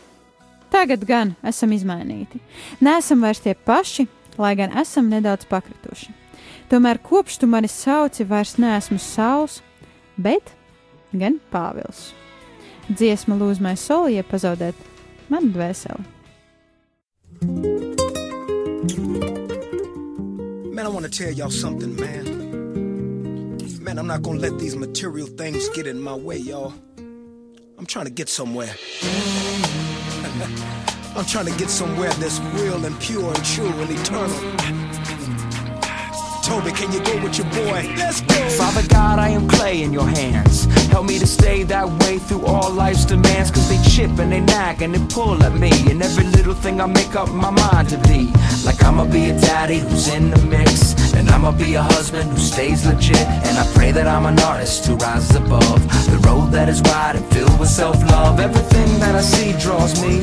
tagad 0.75 1.07
gan 1.07 1.37
esam 1.47 1.75
izmainīti, 1.75 2.43
neesam 2.83 3.23
vairs 3.23 3.47
tie 3.47 3.55
paši, 3.55 4.09
lai 4.43 4.57
gan 4.59 4.75
esam 4.79 5.11
nedaudz 5.11 5.47
pakrituši. 5.49 6.26
Tomēr 6.67 6.99
kopš 6.99 7.39
tu 7.39 7.47
mani 7.47 7.69
sauci, 7.71 8.25
vairs 8.27 8.57
neesmu 8.59 8.99
Sauls, 8.99 9.61
bet 10.19 10.51
gan 11.15 11.39
Pāvils. 11.53 12.11
Dziesma 12.91 13.37
lūzmai 13.39 13.77
soli, 13.79 14.17
ja 14.17 14.25
pazaudēt 14.27 14.75
manu 15.31 15.53
dvēseli. 15.55 16.05
Man, 20.75 20.87
I 20.87 20.89
want 20.89 21.07
to 21.07 21.11
tell 21.11 21.33
y'all 21.33 21.51
something, 21.51 21.95
man. 21.97 22.25
Man, 23.81 23.99
I'm 23.99 24.07
not 24.09 24.25
to 24.25 24.31
let 24.31 24.59
these 24.59 24.75
material 24.77 25.27
things 25.27 25.69
get 25.71 25.87
in 25.87 26.01
my 26.01 26.15
way, 26.15 26.39
y'all. 26.39 26.75
I'm 27.79 27.87
trying 27.87 28.07
to 28.07 28.11
get 28.13 28.29
somewhere. 28.29 28.75
I'm 31.17 31.25
trying 31.25 31.47
to 31.47 31.57
get 31.57 31.71
somewhere 31.71 32.11
that's 32.21 32.41
real 32.61 32.85
and 32.85 32.99
pure 33.01 33.33
and 33.33 33.45
true 33.45 33.69
and 33.69 33.91
eternal. 33.91 34.96
Toby, 36.47 36.71
can 36.71 36.93
you 36.93 37.01
go 37.03 37.21
with 37.25 37.39
your 37.39 37.51
boy? 37.51 37.93
Let's 37.97 38.21
go. 38.21 38.37
Father 38.51 38.87
God, 38.87 39.19
I 39.19 39.31
am 39.31 39.49
clay 39.49 39.83
in 39.83 39.93
your 39.93 40.07
hands. 40.07 40.67
Help 40.93 41.07
me 41.07 41.19
to 41.19 41.27
stay 41.27 41.65
that 41.65 41.89
way 42.05 42.19
through 42.19 42.47
all 42.47 42.71
life's 42.71 43.05
demands. 43.05 43.51
Cause 43.51 43.69
they 43.69 43.83
chip 43.83 44.17
and 44.21 44.31
they 44.31 44.39
nag 44.39 44.81
and 44.81 44.95
they 44.95 45.05
pull 45.13 45.43
at 45.43 45.55
me. 45.55 45.73
And 45.91 46.01
every 46.01 46.23
little 46.23 46.55
thing 46.55 46.81
I 46.81 46.87
make 46.87 47.17
up 47.17 47.31
my 47.31 47.51
mind 47.51 47.89
to 47.89 47.99
be. 48.07 48.31
Like 48.65 48.81
I'ma 48.85 49.07
be 49.07 49.31
a 49.31 49.41
daddy 49.41 49.81
who's 49.81 50.07
in 50.07 50.31
the 50.31 50.39
mix. 50.47 50.95
And 51.15 51.29
I'ma 51.31 51.51
be 51.51 51.75
a 51.75 51.83
husband 51.83 52.31
who 52.31 52.39
stays 52.39 52.87
legit. 52.87 53.27
And 53.47 53.59
I 53.59 53.67
pray 53.75 53.91
that 53.91 54.07
I'm 54.07 54.27
an 54.27 54.39
artist 54.39 54.87
who 54.87 54.95
rises 54.95 55.35
above 55.35 55.83
the 56.13 56.19
road 56.29 56.53
that 56.53 56.69
is 56.69 56.81
wide 56.83 57.17
and 57.17 57.27
filled 57.35 57.59
with 57.59 57.71
self 57.71 58.01
love. 58.11 58.39
Everything 58.39 59.01
that 59.01 59.17
I 59.17 59.21
see 59.21 59.51
draws 59.59 60.01
me. 60.01 60.23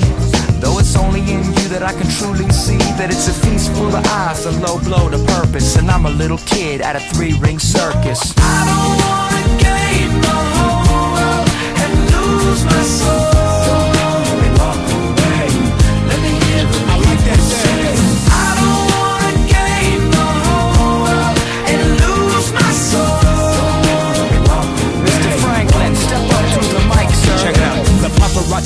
Though 0.64 0.80
it's 0.80 0.96
only 0.96 1.20
in 1.20 1.44
you 1.44 1.68
that 1.74 1.84
I 1.84 1.92
can 1.92 2.08
truly 2.08 2.50
see 2.50 2.78
that 2.96 3.10
it's 3.12 3.28
a 3.28 3.34
feast 3.34 3.70
full 3.74 3.94
of 3.94 4.06
eyes, 4.08 4.46
a 4.46 4.52
low 4.52 4.80
blow 4.80 5.10
to 5.10 5.18
purpose. 5.36 5.76
And 5.76 5.92
I'm 5.92 6.06
a 6.06 6.10
little 6.10 6.38
kid 6.38 6.80
at 6.80 6.96
a 6.96 7.02
three 7.14 7.34
ring 7.34 7.60
circus. 7.60 8.34
I 8.38 8.64
don't 8.70 8.96
wanna 9.04 9.44
gain 9.60 10.22
the 10.22 10.40
whole 10.56 11.12
world 11.16 11.50
and 11.84 11.92
lose 12.16 12.64
my 12.64 12.82
soul. 12.82 13.23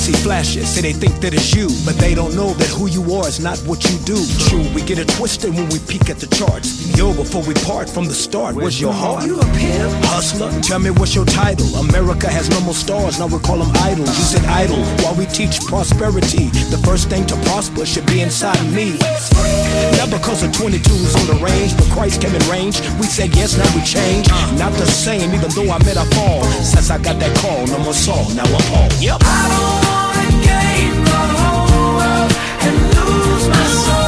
Paparazzi 0.08 0.22
flashes, 0.22 0.68
say 0.68 0.80
they 0.80 0.92
think 0.92 1.20
that 1.20 1.34
it's 1.34 1.54
you, 1.54 1.68
but 1.84 1.96
they 1.96 2.14
don't 2.14 2.34
know 2.34 2.52
that 2.54 2.68
who 2.68 2.86
you 2.88 3.02
are 3.14 3.28
is 3.28 3.40
not 3.40 3.58
what 3.60 3.82
you 3.84 3.98
do. 4.04 4.16
True, 4.48 4.64
we 4.74 4.82
get 4.82 4.98
it 4.98 5.08
twisted 5.08 5.54
when 5.54 5.68
we 5.68 5.78
peek 5.80 6.10
at 6.10 6.18
the 6.18 6.26
charts. 6.34 6.96
Yo, 6.96 7.14
before 7.14 7.42
we 7.42 7.54
part 7.66 7.88
from 7.88 8.06
the 8.06 8.14
start, 8.14 8.54
where's 8.54 8.80
your 8.80 8.92
heart? 8.92 9.24
You 9.26 9.38
a 9.38 9.44
pimp? 9.54 9.92
Hustler, 10.06 10.50
tell 10.60 10.78
me 10.78 10.90
what's 10.90 11.14
your 11.14 11.24
title? 11.24 11.66
America 11.76 12.28
has 12.28 12.48
no 12.50 12.60
more 12.60 12.74
stars, 12.74 13.18
now 13.18 13.26
we 13.26 13.38
call 13.40 13.58
them 13.58 13.70
idols. 13.76 14.08
You 14.08 14.24
said 14.24 14.44
idle, 14.46 14.82
while 15.02 15.14
we 15.14 15.26
teach 15.26 15.60
prosperity. 15.66 16.48
The 16.70 16.80
first 16.84 17.08
thing 17.08 17.26
to 17.26 17.36
prosper 17.48 17.84
should 17.86 18.06
be 18.06 18.20
inside 18.20 18.58
of 18.58 18.72
me. 18.72 18.98
Not 19.96 20.10
because 20.10 20.42
of 20.42 20.50
22s 20.52 21.16
on 21.16 21.26
the 21.26 21.38
range, 21.44 21.76
but 21.76 21.86
Christ 21.90 22.22
came 22.22 22.34
in 22.34 22.42
range. 22.48 22.80
We 22.98 23.06
said 23.06 23.34
yes, 23.34 23.56
now 23.56 23.68
we 23.74 23.82
change. 23.84 24.28
Not 24.58 24.72
the 24.74 24.86
same, 24.86 25.34
even 25.34 25.50
though 25.50 25.70
I 25.70 25.78
met 25.84 25.96
a 25.96 26.06
fall. 26.14 26.44
Since 26.62 26.90
I 26.90 26.98
got 26.98 27.18
that 27.20 27.36
call, 27.38 27.66
no 27.66 27.78
more 27.84 27.94
Saul, 27.94 28.28
now 28.34 28.44
I'm 28.44 28.64
Paul. 28.70 28.88
Yep. 29.00 29.97
World 31.26 32.32
and 32.66 32.76
lose 32.94 33.48
my 33.48 33.66
soul. 33.82 34.07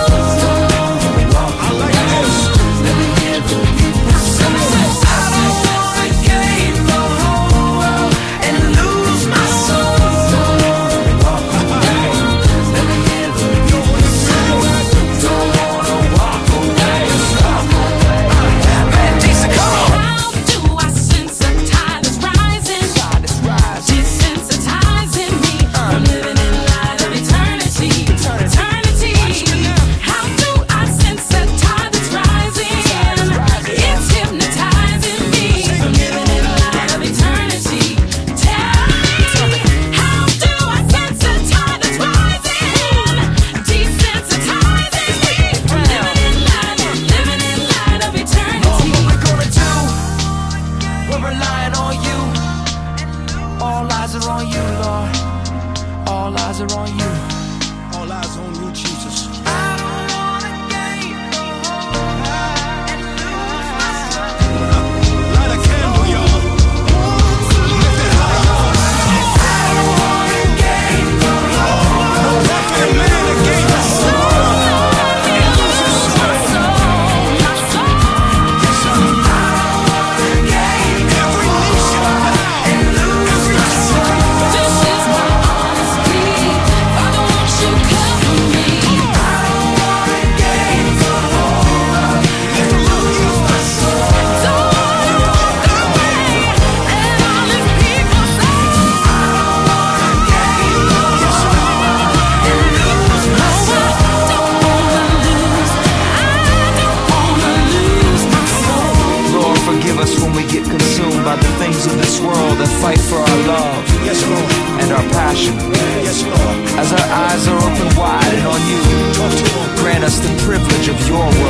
Your 121.11 121.18
worldview. 121.18 121.49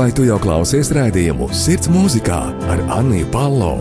Vai 0.00 0.14
tu 0.16 0.24
jau 0.24 0.38
klausies 0.40 0.88
rādījumu 0.96 1.50
Sirds 1.52 1.90
mūzikā 1.92 2.36
ar 2.72 2.80
Anniju 2.94 3.26
Palo? 3.28 3.74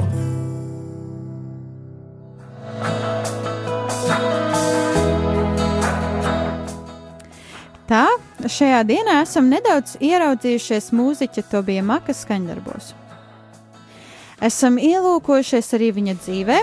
Tā, 7.87 8.01
šajā 8.43 8.81
dienā 8.89 9.21
esam 9.21 9.47
nedaudz 9.47 9.95
ieraudzījušies 10.03 10.91
mūziķa 10.99 11.45
Tobija 11.53 11.87
Maka 11.87 12.11
skaņdarbos. 12.11 12.91
Esam 14.43 14.75
ielūkojušies 14.75 15.71
arī 15.79 15.93
viņa 16.01 16.17
dzīvē, 16.19 16.57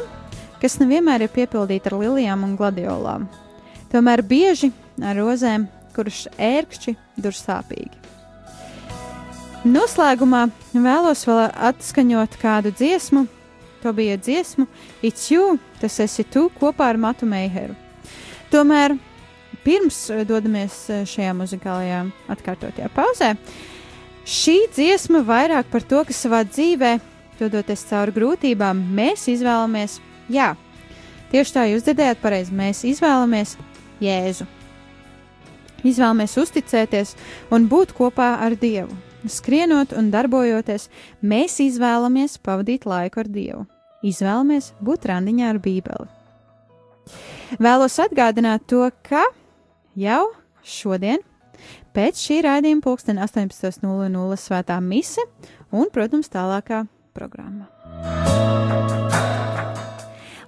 kas 0.60 0.76
nevienmēr 0.82 1.24
ir 1.24 1.32
piepildīta 1.32 1.94
ar 1.94 2.02
lilijām 2.02 2.44
un 2.44 2.58
gladiolām. 2.60 3.24
Tomēr 3.88 4.20
bieži 4.20 4.68
ar 5.00 5.16
rozēm, 5.16 5.64
kuras 5.96 6.26
ērkšķi 6.36 7.00
dur 7.16 7.32
sāpīgi. 7.32 8.05
Noslēgumā 9.66 10.44
vēlos 10.78 11.24
vēl 11.26 11.48
atskaņot 11.50 12.36
kādu 12.38 12.70
dziesmu. 12.70 13.24
To 13.82 13.92
bija 13.96 14.14
dziesmu 14.18 14.66
It's 15.02 15.26
You, 15.32 15.56
tas 15.80 15.96
esi 16.04 16.22
tu 16.22 16.44
kopā 16.54 16.92
ar 16.92 16.98
Matu 17.02 17.26
Meiheru. 17.26 17.74
Tomēr 18.52 18.94
pirms 19.66 19.98
eh, 20.14 20.22
dodamies 20.28 20.76
eh, 20.90 21.02
šajā 21.08 21.32
muzikālajā 21.34 22.04
atkārtotajā 22.30 22.90
pauzē, 22.94 23.32
šī 24.22 24.54
dziesma 24.76 25.24
vairāk 25.26 25.72
par 25.72 25.82
to, 25.82 26.04
ka 26.06 26.14
savā 26.14 26.44
dzīvē, 26.46 26.92
dodoties 27.40 27.82
cauri 27.90 28.14
grūtībām, 28.14 28.84
mēs 28.94 29.26
izvēlamies, 29.34 29.98
jā, 30.30 30.52
tieši 31.34 31.56
tā 31.58 31.66
jūs 31.72 31.88
dzirdējāt 31.88 32.22
pareizi, 32.22 32.54
mēs 32.54 32.84
izvēlamies 32.86 33.56
Jēzu. 34.04 34.46
Izvēlamies 35.82 36.38
uzticēties 36.38 37.16
un 37.50 37.66
būt 37.70 37.96
kopā 37.98 38.36
ar 38.46 38.54
Dievu. 38.54 39.05
Skrienot 39.26 39.94
un 39.96 40.10
darbojoties, 40.12 40.88
mēs 41.22 41.58
izvēlamies 41.64 42.38
pavadīt 42.44 42.86
laiku 42.86 43.22
ar 43.22 43.30
Dievu. 43.30 43.64
Izvēlamies 44.06 44.72
būt 44.84 45.08
randiņā 45.10 45.50
ar 45.50 45.58
Bībeli. 45.62 46.06
Vēlos 47.62 47.96
atgādināt 48.02 48.66
to, 48.70 48.84
ka 49.06 49.22
jau 49.98 50.22
šodien, 50.66 51.22
pēc 51.96 52.20
šī 52.20 52.40
raidījuma, 52.46 52.84
pulksten 52.84 53.20
18.00 53.22 54.38
svētā 54.42 54.78
mise 54.82 55.22
un, 55.70 55.88
protams, 55.92 56.30
tālākā 56.32 56.84
programma. 57.16 57.70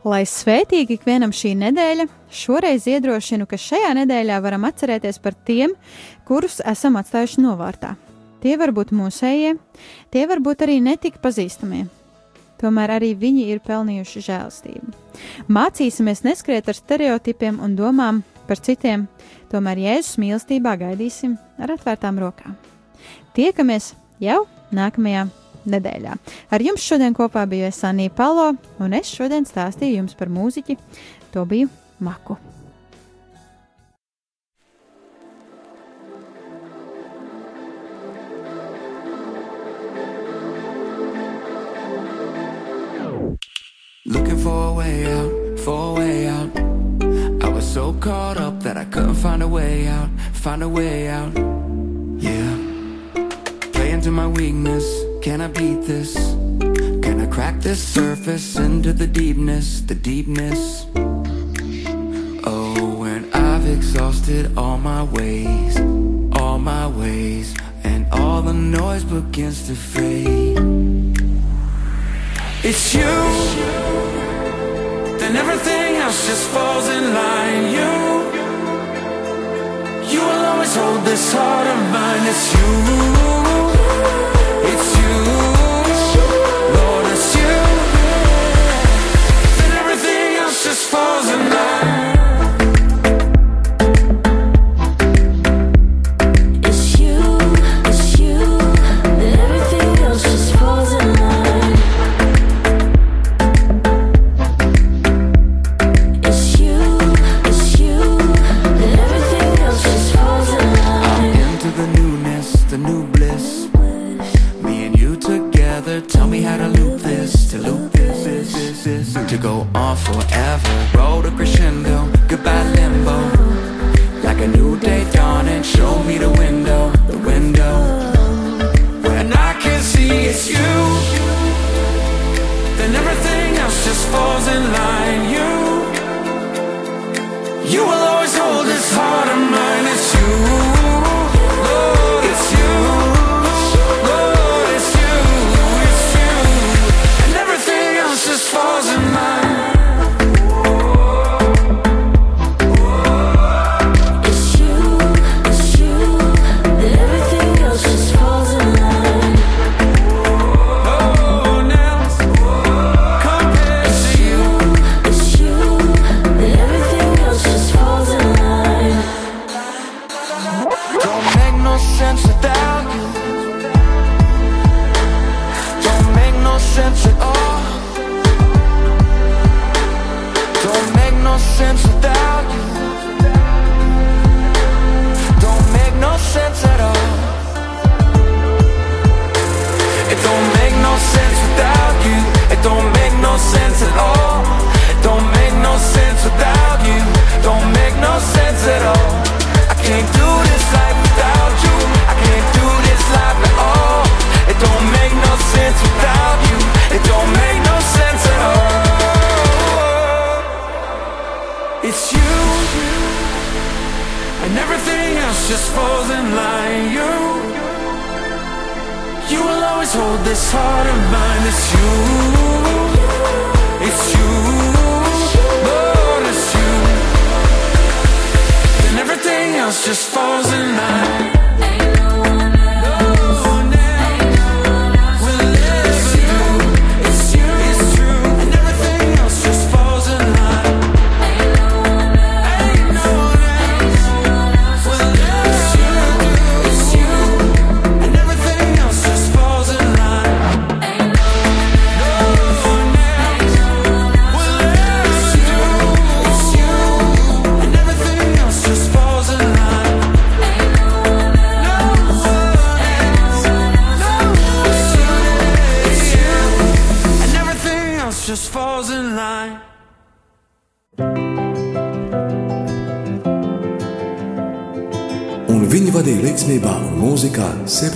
Lai 0.09 0.23
svētīgi 0.29 0.95
ikvienam 0.97 1.33
šī 1.35 1.57
nedēļa, 1.59 2.07
šoreiz 2.31 2.87
iedrošinu, 2.89 3.49
ka 3.51 3.59
šajā 3.61 3.91
nedēļā 3.99 4.39
varam 4.45 4.69
atcerēties 4.69 5.19
par 5.23 5.35
tiem, 5.49 5.75
kurus 6.29 6.63
esam 6.65 6.97
atstājuši 7.01 7.43
novārtā. 7.45 7.97
Tie 8.43 8.55
var 8.59 8.73
būt 8.75 8.93
mūsējie, 8.95 9.57
tie 10.15 10.27
var 10.31 10.43
būt 10.45 10.67
arī 10.67 10.79
netik 10.85 11.19
pazīstamie. 11.23 11.87
Tomēr 12.59 12.97
arī 12.97 13.13
viņi 13.19 13.47
ir 13.53 13.63
pelnījuši 13.63 14.23
žēlastību. 14.27 14.95
Mācīsimies 15.51 16.25
neskriet 16.27 16.71
ar 16.71 16.79
stereotipiem 16.79 17.61
un 17.63 17.77
domām 17.79 18.23
par 18.49 18.59
citiem, 18.63 19.07
tomēr 19.53 19.79
Jēzus 19.85 20.19
mīlestībā 20.23 20.75
gaidīsim 20.81 21.37
ar 21.59 21.77
atvērtām 21.77 22.19
rokām. 22.23 22.57
Tiekamies 23.39 23.93
jau 24.23 24.43
nākamajā 24.75 25.29
nedēļā. 25.69 26.19
Ar 26.51 26.65
jums 26.65 26.83
šodien 26.83 27.15
kopā 27.17 27.47
bija 27.51 27.71
Sanija 27.75 28.15
Palo, 28.15 28.53
un 28.83 28.99
es 28.99 29.15
šodien 29.15 29.47
stāstīju 29.47 30.03
jums 30.03 30.19
par 30.19 30.33
mūziķi 30.33 30.79
Tobiju 31.35 31.71
Maku. 32.03 32.39
Looking 44.09 44.39
for 44.39 44.69
a 44.69 44.73
way 44.73 45.05
out, 45.05 45.59
for 45.61 45.91
a 45.91 46.01
way 46.01 46.27
out. 46.29 46.51
I 47.45 47.49
was 47.51 47.71
so 47.71 47.93
caught 47.93 48.39
up 48.39 48.63
that 48.63 48.79
I 48.79 48.87
couldn't 48.87 49.17
find 49.17 49.43
a 49.43 49.47
way 49.47 49.87
out, 49.87 50.09
find 50.33 50.63
a 50.63 50.69
way 50.69 51.09
out. 51.09 51.37
Yeah. 52.17 52.57
Playing 53.75 54.01
to 54.01 54.11
my 54.11 54.27
weakness, 54.27 54.87
can 55.21 55.43
I 55.43 55.49
beat 55.49 55.83
this? 55.83 56.15
Can 57.05 57.21
I 57.21 57.27
crack 57.27 57.61
this 57.61 57.87
surface 57.87 58.57
into 58.57 58.95
the 58.95 59.07
deepness, 59.07 59.83
the 59.83 59.95
deepness? 59.95 60.87
Oh, 62.47 62.95
when 62.97 63.31
I've 63.35 63.67
exhausted 63.67 64.57
all 64.57 64.79
my 64.79 65.03
ways, 65.03 65.79
all 66.33 66.59
my 66.59 66.87
ways, 66.87 67.55
and 67.85 68.07
all 68.11 68.41
the 68.41 68.55
noise 68.55 69.05
begins 69.05 69.67
to 69.67 69.75
fade. 69.75 71.28
It's 72.65 72.93
you 72.93 73.79
then 75.29 75.37
everything 75.37 75.97
else 75.97 76.27
just 76.27 76.49
falls 76.49 76.89
in 76.89 77.13
line. 77.13 77.65
You, 77.77 77.93
you 80.11 80.21
will 80.21 80.45
always 80.51 80.75
hold 80.75 81.05
this 81.05 81.33
heart 81.35 81.67
of 81.67 81.81
mine. 81.93 82.25
It's 82.33 82.55
you, 82.55 82.71
it's 84.73 84.89
you, 84.99 85.58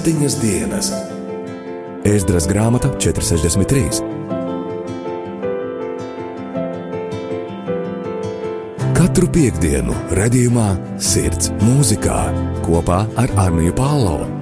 septiņas 0.03 0.35
dienas. 0.43 0.89
Ēzdras 2.11 2.49
grāmata 2.51 2.89
463. 2.99 4.03
Katru 8.99 9.31
piekdienu, 9.31 9.95
redzējumā, 10.19 10.69
sirds 10.99 11.55
mūzikā 11.63 12.21
kopā 12.67 13.05
ar 13.15 13.39
Arniju 13.47 13.79
Pālau. 13.79 14.42